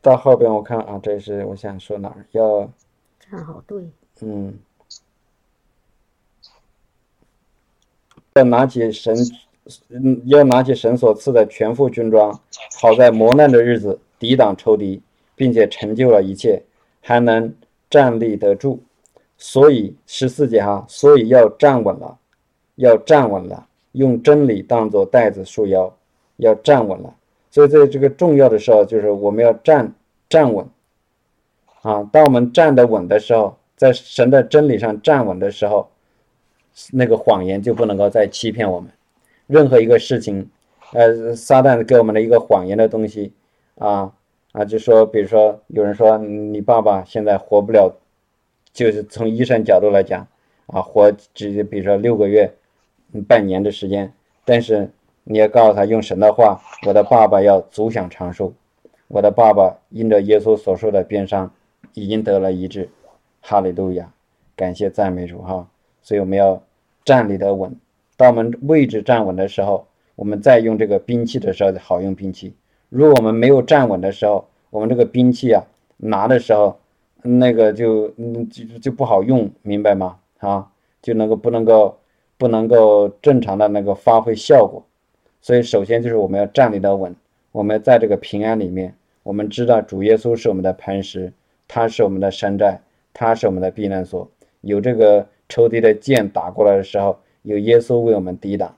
[0.01, 2.67] 到后边我看啊，这是我想说哪儿要
[3.19, 3.87] 站好队。
[4.21, 4.57] 嗯，
[8.39, 9.15] 要拿起神，
[9.89, 12.31] 嗯，要拿起神所赐的全副军装，
[12.81, 15.01] 好在磨难的日子抵挡仇敌，
[15.35, 16.63] 并且成就了一切，
[17.01, 17.53] 还能
[17.89, 18.81] 站立得住。
[19.37, 22.17] 所以十四节哈，所以要站稳了，
[22.75, 25.93] 要站稳了，用真理当做带子束腰，
[26.37, 27.13] 要站稳了。
[27.51, 29.93] 所以在这个重要的时候，就是我们要站
[30.29, 30.65] 站稳
[31.81, 32.03] 啊。
[32.11, 35.89] 当我们站得稳的时候，在神的真理上站稳的时候，
[36.91, 38.89] 那个谎言就不能够再欺骗我们。
[39.47, 40.49] 任何一个事情，
[40.93, 43.33] 呃，撒旦给我们的一个谎言的东西
[43.77, 44.13] 啊
[44.51, 47.95] 啊，就说，比如说有人说你爸爸现在活不了。
[48.71, 50.25] 就是从医生角度来讲，
[50.67, 52.53] 啊，活只比如说六个月、
[53.27, 54.13] 半年的时间，
[54.45, 54.87] 但是
[55.23, 58.53] 你要告诉他用神的话，我的爸爸要足享长寿，
[59.07, 61.51] 我的爸爸因着耶稣所受的鞭伤，
[61.95, 62.87] 已经得了医治，
[63.41, 64.13] 哈利路亚，
[64.55, 65.67] 感谢赞美主哈，
[66.09, 66.59] 所以我们要
[67.05, 67.75] 站立得稳，
[68.17, 69.85] 当我们位置站稳的时候，
[70.15, 72.55] 我们再用这个兵器的时候好用兵器，
[72.89, 75.63] 如果我们没有站稳的时候，我们这个兵器啊
[75.97, 76.79] 拿的时候。
[77.21, 80.19] 那个就嗯就就不好用，明白吗？
[80.37, 81.97] 啊，就能够不能够
[82.37, 84.81] 不能够正常的那个发挥效果，
[85.41, 87.13] 所以首先就是我们要站立的稳，
[87.51, 91.33] 我们在这个平安里面，我们知道主耶稣是我们的磐石，
[91.67, 92.79] 他是我们的山寨，
[93.13, 94.31] 他是我们的避难所，
[94.61, 98.75] 有这个仇敌的剑打过来的时候，有耶稣为我们抵挡，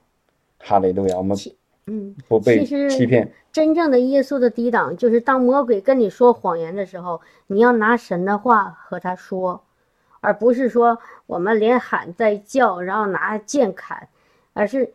[0.58, 1.38] 哈利路亚，我们
[1.86, 3.32] 嗯不被欺骗。
[3.52, 9.62] 真正的耶稣的抵挡，就是当魔鬼跟你说谎言的时候，你要拿神的话和他说，
[10.22, 10.98] 而不是说
[11.28, 14.08] 我们连喊带叫，然后拿剑砍，
[14.54, 14.94] 而是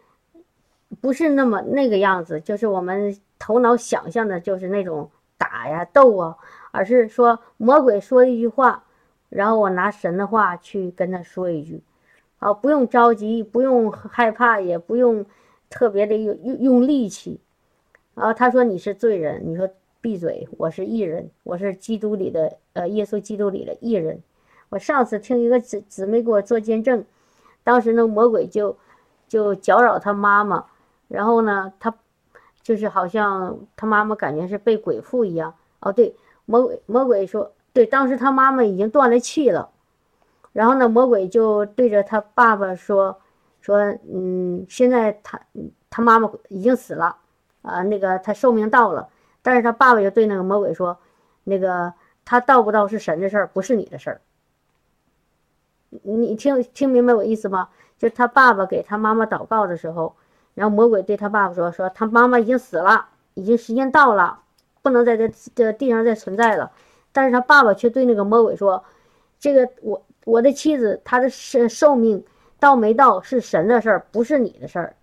[1.03, 6.35] 不是那么那个样子，就是我们头脑想象的，就是那种打呀斗啊，
[6.71, 8.85] 而是说魔鬼说一句话，
[9.29, 11.83] 然后我拿神的话去跟他说一句，
[12.39, 15.25] 啊，不用着急，不用害怕，也不用
[15.69, 17.41] 特别的用用用力气。
[18.15, 19.69] 啊，他说你是罪人，你说
[20.01, 24.23] 闭嘴，我是义人，我是基督里的，呃，耶稣基督里的义人。
[24.69, 27.05] 我上次听一个姊姊妹给我做见证，
[27.63, 28.77] 当时那魔鬼就
[29.29, 30.65] 就搅扰他妈妈，
[31.09, 31.95] 然后呢，他
[32.63, 35.55] 就是好像他妈妈感觉是被鬼附一样。
[35.81, 36.17] 哦，对，
[36.47, 39.69] 魔鬼魔鬼说，对，当时他妈妈已经断了气了，
[40.55, 43.21] 然后呢，魔鬼就对着他爸爸说
[43.61, 43.77] 说，
[44.11, 45.39] 嗯，现在他
[45.91, 47.19] 他妈妈已经死了。
[47.61, 49.11] 啊，那个他寿命到了，
[49.43, 50.97] 但是他爸爸就对那个魔鬼说
[51.45, 51.93] ：“那个
[52.25, 54.21] 他到不到是神的事儿，不是你的事儿。”
[56.03, 57.69] 你听听明白我意思吗？
[57.99, 60.15] 就他爸爸给他妈妈祷告的时候，
[60.55, 64.39] 然后魔鬼对他爸爸说：“说他妈妈已经死了，已经时间到了，
[64.81, 66.73] 不能在这这地上再存在了。”
[67.17, 68.85] 但是他爸爸却对那个魔鬼说
[69.41, 72.23] ：“这个我我的妻子她的寿寿命
[72.61, 74.95] 到没到是神的事儿，不是你的事儿。”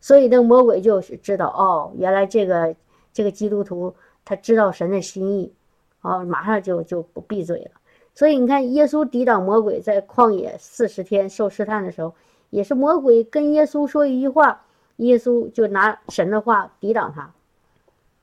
[0.00, 2.74] 所以，那魔鬼就知道哦，原来这个
[3.12, 5.52] 这个基督徒他知道神的心意，
[6.00, 7.72] 哦，马上就就不闭嘴了。
[8.14, 12.14] 所以你看，耶稣抵挡魔鬼在旷野四十天受试探的时候，
[12.48, 14.64] 也是魔鬼跟耶稣说一句话，
[14.96, 17.30] 耶稣就拿神的话抵挡他。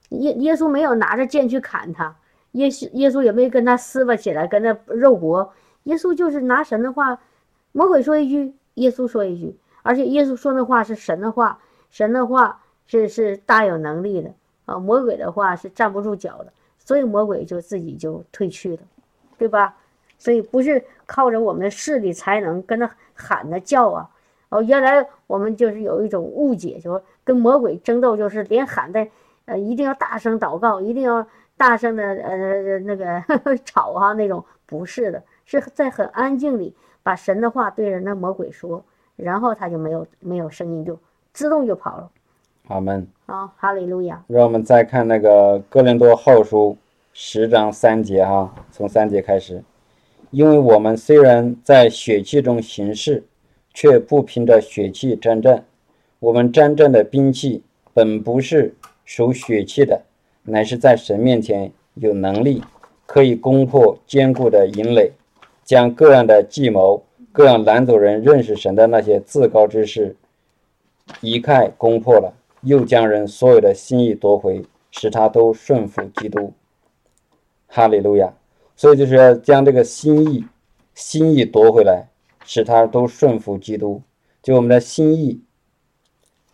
[0.10, 2.16] 耶耶稣没有拿着剑去砍他，
[2.52, 5.54] 耶稣耶稣也没跟他撕巴起来，跟他肉搏。
[5.84, 7.20] 耶稣就是拿神的话，
[7.72, 11.60] 魔鬼说一句，耶稣说一句，而且耶稣说那话是神的话。
[11.90, 14.32] 神的话是是大有能力的
[14.64, 18.84] 啊，魔鬼的话是站不住脚的，所以魔鬼就自己就退去了，
[19.38, 19.76] 对吧？
[20.18, 24.10] 所以不是靠着我们的势力才能跟他喊的叫啊。
[24.48, 29.10] 哦，原来我们就是有一种误解，就是跟魔鬼争斗就是连喊带
[29.46, 31.28] 呃一定要大声祷告，一定要
[31.62, 33.24] 大声的呃那个
[33.64, 38.84] 吵哈那种，不是的，是在很安静里把神的话对着那魔鬼说，
[39.16, 40.98] 然后他就没有没有声音就。
[41.34, 42.10] 自动就跑了。
[42.70, 43.08] 阿门。
[43.28, 44.24] 好，哈利路亚。
[44.28, 46.76] 让我们再看那个哥林多后书
[47.14, 49.64] 十章三节哈，从三节开始。
[50.32, 53.24] 因为我们虽然在血气中行事，
[53.72, 55.64] 却不凭着血气征战。
[56.18, 58.74] 我们真正的兵器本不是
[59.06, 60.02] 属血气的，
[60.44, 62.64] 乃是在神面前有能力，
[63.06, 65.14] 可以攻破坚固的营垒，
[65.64, 70.16] 将各样的计谋各样拦阻人认识神的那些自高之事，
[71.22, 76.54] 一概攻破了，又将人所有的心意夺回，使他都顺服基督。
[77.68, 78.34] 哈利路亚！
[78.76, 80.46] 所以就是要将这个心意、
[80.94, 82.10] 心意夺回来，
[82.44, 84.02] 使他都顺服基督。
[84.42, 85.42] 就我们的心意、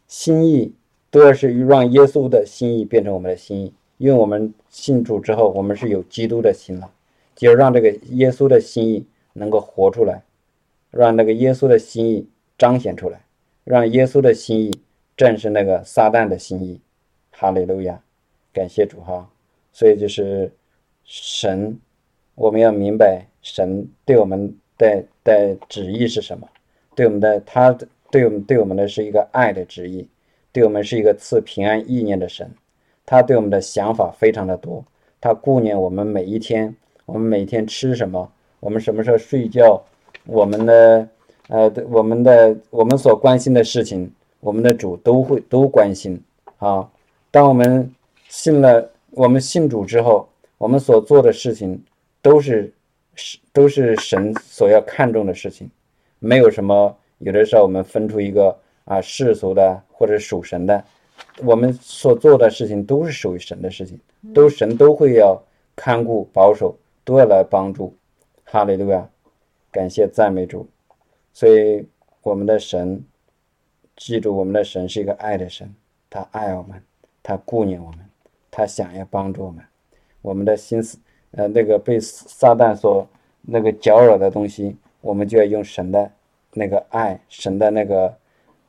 [0.08, 0.76] 心意
[1.10, 6.90] 都要是让耶稣的心意变成我们的心意，因为我们信主之后，我们是有基督的心了，
[7.36, 10.24] 就让这个耶稣的心意能够活出来，
[10.92, 12.28] 让那个耶稣的心意
[12.58, 13.22] 彰显出来，
[13.64, 14.80] 让耶稣的心意
[15.16, 16.80] 战胜那个撒旦的心意。
[17.32, 18.02] 哈利路亚！
[18.52, 19.30] 感谢主哈！
[19.72, 20.52] 所以就是
[21.04, 21.78] 神，
[22.34, 26.50] 我们要明白神对我们的的旨意是什么。
[26.96, 30.08] 对我们的，他的对我们对我们的是一个爱的旨意，
[30.58, 32.50] 对我们是一个赐平安意念的神，
[33.06, 34.84] 他对我们的想法非常的多，
[35.22, 38.28] 他顾念我们每一天，我们每天吃什么，
[38.60, 39.80] 我们什么时候睡觉，
[40.26, 41.08] 我们的
[41.50, 46.20] 呃，我们的我们所关心的事情，我们的主都会都关心
[46.58, 46.90] 啊。
[47.30, 47.94] 当我们
[48.28, 50.28] 信了，我们信主之后，
[50.58, 51.80] 我们所做的事情
[52.20, 52.74] 都是
[53.14, 55.70] 是都是神所要看重的事情。
[56.18, 58.58] 没有什么，有的时候我们分出一个
[58.88, 60.84] 啊世俗的或者属神的，
[61.44, 64.00] 我们所做的事情都是属于神的事情，
[64.34, 65.40] 都神都会要
[65.76, 67.94] 看顾保守，都要来帮助。
[68.46, 69.08] 哈利路亚，
[69.72, 70.68] 感谢赞美主。
[71.34, 71.86] 所以
[72.24, 73.04] 我们的神，
[73.96, 75.72] 记住我们的神是一个爱的神，
[76.10, 76.82] 他爱我们，
[77.22, 78.00] 他顾念我们，
[78.50, 79.64] 他想要帮助我们。
[80.22, 80.98] 我们的心思，
[81.32, 83.08] 呃，那个被撒旦所
[83.42, 84.76] 那个搅扰的东西。
[85.00, 86.12] 我们就要用神的
[86.54, 88.14] 那个爱，神的那个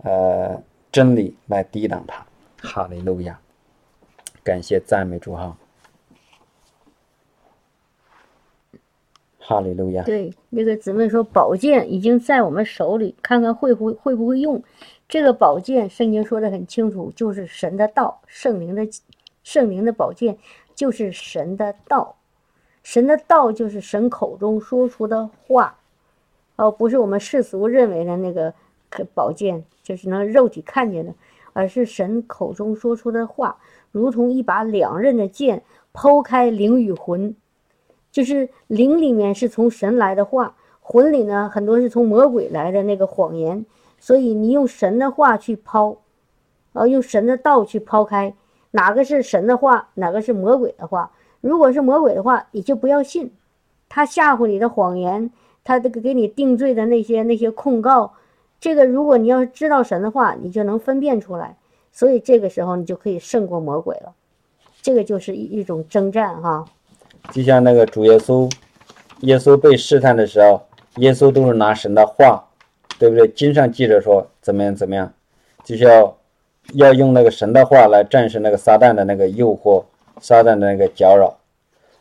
[0.05, 2.26] 呃真理来抵挡它。
[2.61, 3.38] 哈利路亚，
[4.42, 5.57] 感谢赞美主哈。
[9.38, 10.03] 哈利路亚。
[10.03, 14.62] 对，那个姊妹说，宝剑已经在我们手里，看看会不会会不会用。
[15.09, 18.86] 这个宝剑，圣经说的很清楚，就是神的道，圣灵的
[19.42, 20.36] 圣灵的宝剑
[20.74, 22.16] 就是神的道，
[22.82, 25.78] 神的道就是神口中说出的话。
[26.57, 28.53] 哦，不是我们世俗认为的那个
[29.14, 31.14] 宝剑，就是能肉体看见的，
[31.55, 33.57] 而是神口中说出的话，
[33.91, 35.62] 如同一把两刃的剑，
[35.95, 37.34] 剖开灵与魂。
[38.12, 43.64] 就是灵里面是从神来的话，魂里呢很多是从魔鬼来的那个谎言。
[43.99, 45.97] 所以你用神的话去抛，
[46.74, 48.34] 啊，用神的道去抛开，
[48.72, 51.12] 哪个是神的话，哪个是魔鬼的话？
[51.41, 53.32] 如果是魔鬼的话，你就不要信，
[53.89, 55.30] 他吓唬你的谎言。
[55.64, 58.14] 他这个给你定罪的那些那些控告，
[58.61, 61.56] 这个如果你要是知道神的话，你就能分辨出来，
[61.92, 64.12] 所以这个时候你就可以胜过魔鬼了。
[64.82, 66.64] 这个就是一一种征战哈。
[67.32, 68.50] 就像那个主耶稣，
[69.20, 70.61] 耶稣被试探的时候，
[70.96, 72.44] 耶稣都是拿神的话，
[72.98, 73.28] 对不对？
[73.28, 75.12] 经上记着说怎么样怎么样，
[75.64, 76.16] 就是要
[76.74, 79.84] 要用那个神的话来战胜那个撒旦的那个诱惑，
[80.20, 81.36] 撒旦的那个搅扰。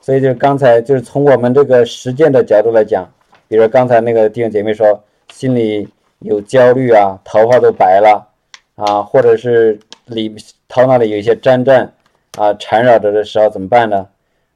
[0.01, 3.07] 所以就刚才就是从我们这个实践的角度来讲。
[3.49, 5.01] 比如刚才那个弟兄姐妹说
[5.31, 5.87] 心里
[6.19, 8.27] 有焦虑啊，头发都白了
[8.75, 10.35] 啊，或者是里
[10.67, 11.93] 头脑里有一些粘粘
[12.37, 14.07] 啊缠绕着的时候怎么办呢？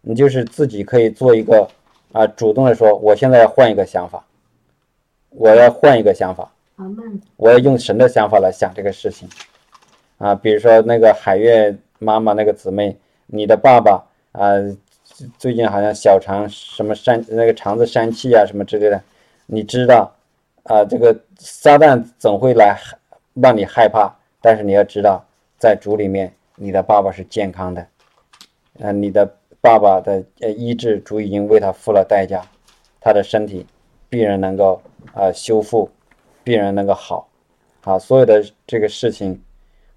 [0.01, 1.67] 你就是自己可以做一个
[2.11, 4.25] 啊，主动的说，我现在要换一个想法，
[5.29, 6.51] 我要换一个想法，
[7.37, 9.29] 我要用神的想法来想这个事情
[10.17, 10.35] 啊。
[10.35, 12.97] 比如说那个海月妈妈那个姊妹，
[13.27, 14.53] 你的爸爸啊。
[15.37, 18.99] 最近好像小肠什么疝那个肠子疝气啊什么之类的，
[19.45, 20.15] 你知道
[20.63, 20.85] 啊？
[20.85, 22.77] 这个撒旦总会来
[23.33, 25.23] 让你害怕，但是你要知道，
[25.57, 27.87] 在主里面，你的爸爸是健康的，
[28.79, 29.25] 呃，你的
[29.59, 32.43] 爸爸的呃医治主已经为他付了代价，
[32.99, 33.65] 他的身体
[34.09, 34.81] 必然能够
[35.13, 35.89] 啊修复，
[36.43, 37.27] 必然能够好，
[37.83, 39.41] 啊，所有的这个事情，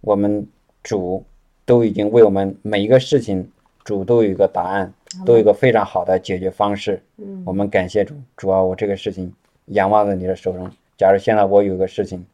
[0.01, 0.47] 我们
[0.83, 1.25] 主
[1.65, 3.51] 都已经为我们每一个事情，
[3.85, 4.93] 主都有一个答案。
[5.25, 7.01] 都有一个非常好的解决方式。
[7.19, 9.33] 嗯，我们感谢主，主啊，我这个事情
[9.67, 10.71] 仰望在你的手中。
[10.97, 12.25] 假如现在我有个事情，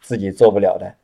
[0.00, 0.94] 自己做不了的，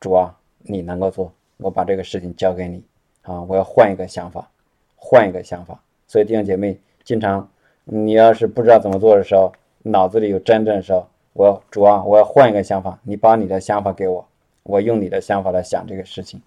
[0.00, 2.82] 主啊，你能够做，我把这个事情交给你。
[3.22, 4.50] 啊，我要换一个想法，
[4.96, 5.80] 换一个想法。
[6.06, 7.48] 所以弟兄姐妹，经常
[7.84, 9.52] 你要是不知道怎么做的时候，
[9.82, 14.26] 脑子里有真正的时候，我要主啊，我要换一个想法，你把你的想法给我，
[14.62, 16.40] 我用你的想法来想这个事情，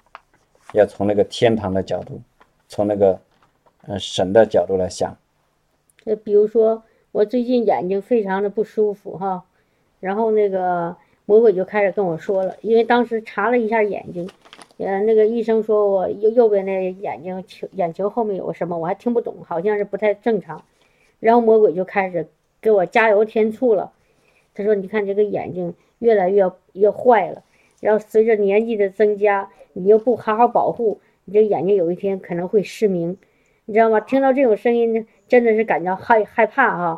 [0.74, 2.22] 要从那个天堂的角度，
[2.68, 3.20] 从那个。
[3.88, 5.18] 嗯，神的角度来想，
[6.06, 9.43] 就比如说我最近眼睛非常的不舒服哈，
[9.99, 10.95] 然后那个
[11.26, 14.30] 魔鬼就开始跟我说了，因为当时查了一下眼睛，
[14.78, 20.64] 呃，那个医生说我右右边那眼睛球眼球后面有什么，我还听不懂，好像是不太正常，
[21.20, 22.30] 然后魔鬼就开始
[22.62, 23.91] 给我加油添醋了，
[24.53, 27.43] 他说你看这个眼睛越来越越坏了，
[27.82, 33.18] 然后随着年纪的增加，你又不好好保护，你这眼睛有一天可能会失明，
[33.72, 34.01] 你知道吗？
[34.01, 36.97] 听到这种声音，真的是感到害害怕哈。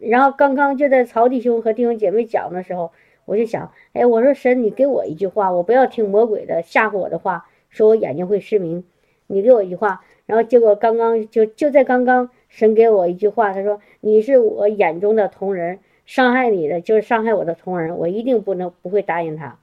[0.00, 2.90] 然后刚刚就在曹弟兄和弟兄姐妹讲的时候，
[3.24, 8.84] 我就想，哎，我说神，你给我一句话，我不要听魔鬼的吓唬我的话，说我眼睛会失明，
[9.28, 10.00] 你给我一句话。
[10.26, 19.60] 然后结果刚刚就就在刚刚，神给我一句话，他说你是我眼中的同人，伤害你的就是伤害我的同人，我一定不能不会答应他。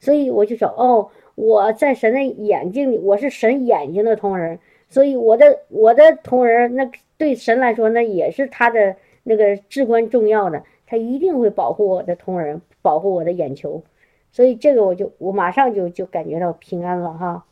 [0.00, 4.58] 所以我就说，哦，我在神的眼睛里，我是神眼睛的同人，
[4.88, 8.96] 所以我的我的同人，那对神来说，那也是他的。
[9.28, 13.82] 那个至关重要的，他一定会保护我的同仁，保护我的眼球，
[14.30, 17.44] 所以这个我就我马上就就感觉到平安了哈，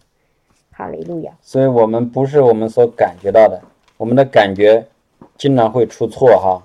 [0.70, 1.32] 哈利路亚。
[1.40, 3.60] 所以我们不是我们所感觉到的，
[3.96, 4.86] 我们的感觉
[5.36, 6.62] 经常会出错哈，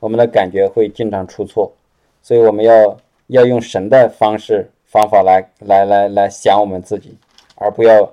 [0.00, 1.72] 我们的感觉会经常出错，
[2.20, 7.16] 所以我们要要用神的方式方法来来来来想我们自己，
[7.54, 8.12] 而不要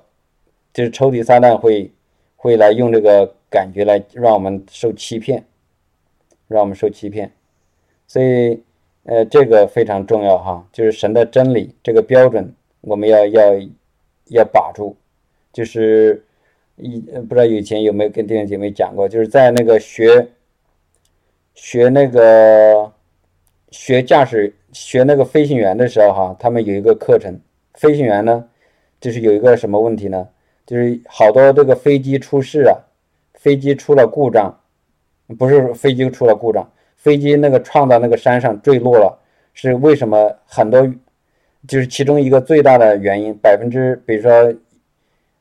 [0.73, 1.91] 就是抽屉撒旦会
[2.35, 5.43] 会来用这个感觉来让我们受欺骗。
[6.49, 7.31] 让我们受欺骗，
[8.05, 8.61] 所以，
[9.05, 13.41] 呃，这个非常重要哈，就是神的真理这个标准，我们要要
[14.27, 14.95] 要把住。
[15.51, 16.23] 就是
[16.75, 20.27] 一不知道以前有没有跟弟兄姐妹讲过，就是在那个学
[21.55, 22.91] 学那个
[23.71, 27.39] 学驾驶学那个飞行员的时候哈，他们有一个课程，
[27.73, 28.47] 飞行员呢，
[28.99, 30.27] 就是有一个什么问题呢？
[30.65, 32.77] 就是好多这个飞机出事啊，
[33.33, 34.59] 飞机出了故障。
[35.39, 39.17] 不是飞机出了故障，飞机那个撞到那个山上坠落了，
[39.53, 40.35] 是为什么？
[40.45, 40.85] 很多
[41.65, 44.53] 就是其中一个最大的原因，百分之比如说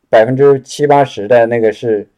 [0.09, 2.09] 百分之七八十的那个是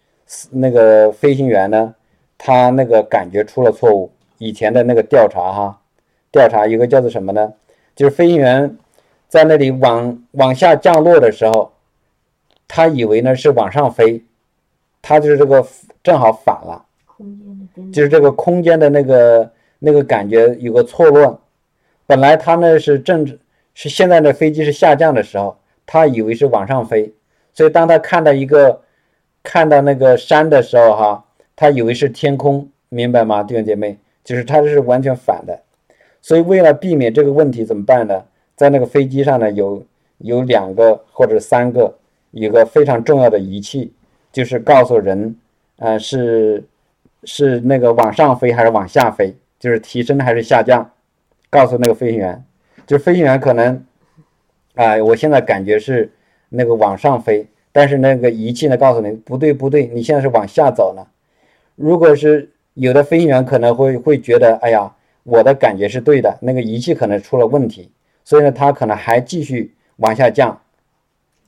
[0.51, 1.95] 那个飞行员呢，
[2.37, 4.13] 他那个感觉出了错误。
[4.39, 5.81] 以前的那个调查哈，
[6.31, 7.53] 调查一个叫做什么呢？
[7.97, 8.77] 就是飞行员
[9.27, 11.73] 在那里往往下降落的时候，
[12.77, 14.21] 他以为呢是往上飞，
[15.01, 15.65] 他就是这个
[16.03, 16.85] 正好反了。
[17.93, 19.49] 就是这个空间的那个
[19.79, 21.39] 那个感觉有个错乱，
[22.05, 23.25] 本来他呢是正
[23.75, 25.57] 是现在的飞机是下降的时候，
[25.87, 27.15] 他以为是往上飞，
[27.53, 28.81] 所以当他看到一个
[29.45, 33.97] 看到那个山的时候，哈，他以为是天空，明白吗，弟兄姐妹？
[34.25, 35.61] 就是他是完全反的，
[36.21, 38.25] 所以为了避免这个问题怎么办呢？
[38.57, 39.85] 在那个飞机上呢有
[40.19, 41.95] 有两个或者三个
[42.35, 43.93] 一个非常重要的仪器，
[44.31, 45.35] 就是告诉人，
[45.79, 46.65] 呃是。
[47.27, 49.35] 是那个往上飞还是往下飞？
[49.59, 50.91] 就是提升还是下降？
[51.49, 52.45] 告诉那个飞行员，
[52.87, 53.83] 就飞行员可能，
[54.75, 56.13] 啊，我现在感觉是
[56.51, 61.07] 那个往上飞，但是那个仪器呢告诉你不对不对，你现在是往下走呢。
[61.77, 67.91] 如果是有的飞行员可能会会觉得，哎呀，我的感觉是对的，那个仪器可能出了问题，
[68.23, 70.61] 所以呢，他可能还继续往下降。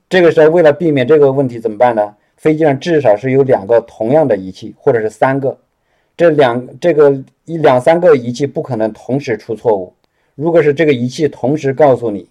[0.09, 2.14] 这个时候为了避免这个问题怎么办呢？
[2.36, 5.59] 飞机上至少是有两个同样的仪器，或者是三个。
[6.16, 9.92] 这两这个一两三个仪器不可能同时出错误。
[10.34, 12.28] 如果是这个仪器同时告诉你，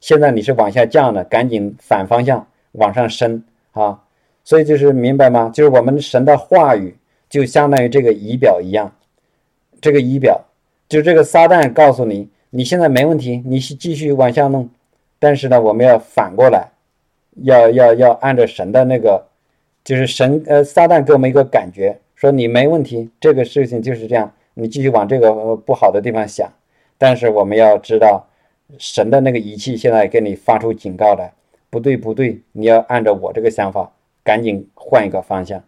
[0.00, 3.42] 现在你是往下降的，赶紧反方向往上升
[3.72, 4.00] 啊！
[4.44, 5.50] 所以就是明白吗？
[5.52, 6.94] 就是我们神的话语
[7.28, 8.92] 就相当于这个仪表一样，
[9.80, 10.42] 这个仪表
[10.88, 14.68] 就这个撒旦告诉你，你现在没问题，你继续往下弄。
[15.18, 16.68] 但是呢，我们要反过来，
[17.42, 19.26] 要要要按照神的那个，
[19.84, 21.98] 就是神呃撒旦给我们一个感觉。
[22.14, 26.50] 说你没问题，这个事情就是这样，你继续往这个不好的地方想。
[26.96, 28.26] 但是我们要知道，
[28.76, 31.32] 神的那个仪器现在给你发出警告了，
[31.70, 33.92] 不对不对，你要按照我这个想法，
[34.24, 35.62] 赶紧换一个方向。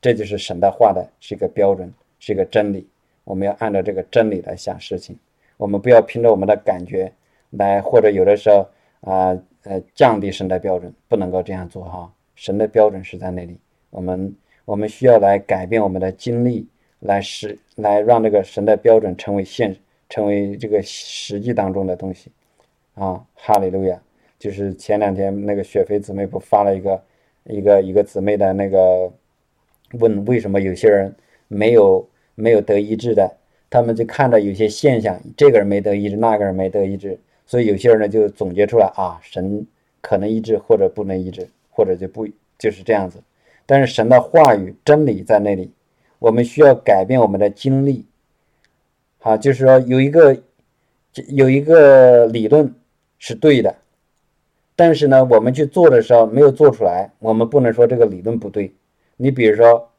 [0.00, 2.88] 这就是神的话的是一个标准，是一个真理。
[3.24, 5.16] 我们要按照这个真理来想事情，
[5.56, 7.12] 我们不要凭着我们的感觉
[7.50, 8.66] 来，或者有的时候
[9.00, 12.12] 啊呃降低神的标准，不能够这样做哈。
[12.34, 13.58] 神的标准是在那里，
[13.90, 14.34] 我们。
[14.66, 16.66] 我们需要来改变我们的经历，
[17.00, 19.76] 来使来让这个神的标准成为现，
[20.08, 22.30] 成为这个实际当中的东西，
[22.94, 24.00] 啊，哈利路亚！
[24.38, 27.02] 就是前两天那个雪飞姊妹不发了一个
[27.44, 29.12] 一个一个姊妹的那个
[29.98, 31.14] 问为什么有些人
[31.46, 33.36] 没有没有得医治的，
[33.68, 39.66] 他们就看到有些现象，这个人没得医治，那个人没得医治，所以有些人呢就总结出来啊，神
[40.00, 42.26] 可能医治或者不能医治，或者就不
[42.58, 43.22] 就是这样子。
[43.66, 45.70] 但是神的话语真理在那里，
[46.18, 48.06] 我们需要改变我们的经历。
[49.18, 50.36] 好，就是说有一个
[51.28, 52.74] 有一个理论
[53.18, 53.74] 是对的，
[54.76, 58.74] 但是呢，我们去做的时候没有做出来，我们不能说这个理论不对。
[59.16, 59.90] 你比如说，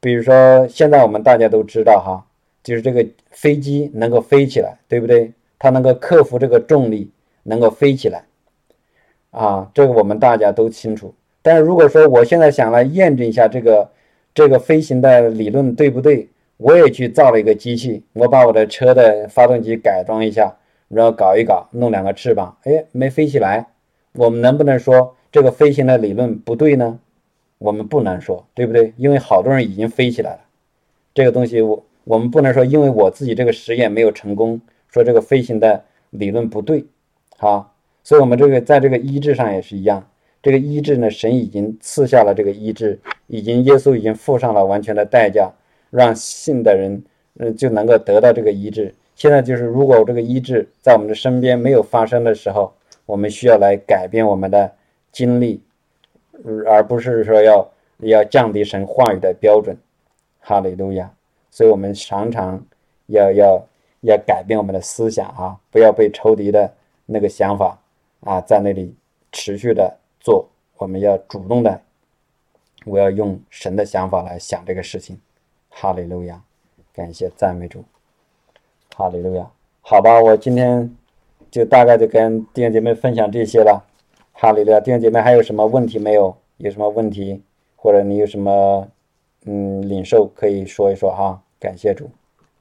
[0.00, 2.26] 比如说现在我们大家都知道哈，
[2.64, 5.32] 就是这个飞机能够飞起来，对不对？
[5.58, 7.10] 它能够克服这个重力，
[7.42, 8.24] 能够飞起来，
[9.30, 11.14] 啊，这个我们大家都清楚。
[11.42, 13.90] 但是如果说我现在想来验证一下这个
[14.34, 20.56] 这个飞行的理论对不对，我也去造了一个机器，我把我的车的发动机改装一下，
[20.88, 23.66] 然后搞一搞，弄两个翅膀，哎，没飞起来。
[24.12, 26.98] 我们能不能说这个飞行的理论不对呢？
[27.58, 28.92] 我们不能说，对不对？
[28.96, 30.40] 因为好多人已经飞起来了。
[31.14, 34.60] 这个东西我我们不能说，因为我自己这个实验没有成功，
[34.98, 36.84] 说这个飞行的理论不对，
[37.36, 37.74] 好。
[38.02, 40.08] 所以，我们这个在这个医治上也是一样，
[40.42, 45.50] 这个医治呢，神已经赐下了这个医治，已经耶稣已经付上了完全的代价，
[45.90, 47.02] 让信的人
[47.38, 48.94] 嗯就能够得到这个医治。
[49.14, 52.72] 现在就是，如果这个医治在我们的身边没有发生的时候，
[53.06, 54.72] 我们需要来改变我们的
[55.12, 55.62] 经历。
[56.66, 57.68] 而不是说要
[57.98, 59.76] 要降低神话语的标准，
[60.38, 61.10] 哈利路亚！
[61.50, 62.64] 所以我们常常
[63.06, 63.66] 要要
[64.00, 66.72] 要改变我们的思想啊，不要被仇敌的
[67.06, 67.78] 那个想法
[68.20, 68.94] 啊在那里
[69.32, 70.48] 持续的做。
[70.76, 71.80] 我们要主动的，
[72.84, 75.20] 我要用神的想法来想这个事情，
[75.68, 76.40] 哈利路亚！
[76.92, 77.84] 感谢赞美主，
[78.96, 79.50] 哈利路亚！
[79.80, 80.96] 好吧，我今天
[81.50, 83.84] 就大概就跟弟兄姐妹分享这些了。
[84.32, 86.36] 哈利路亚，弟兄姐妹，还有什么问题没有？
[86.58, 87.42] 有什么问题，
[87.74, 88.88] 或者你有什么
[89.44, 91.42] 嗯领受，可以说一说哈。
[91.60, 92.08] 感谢主。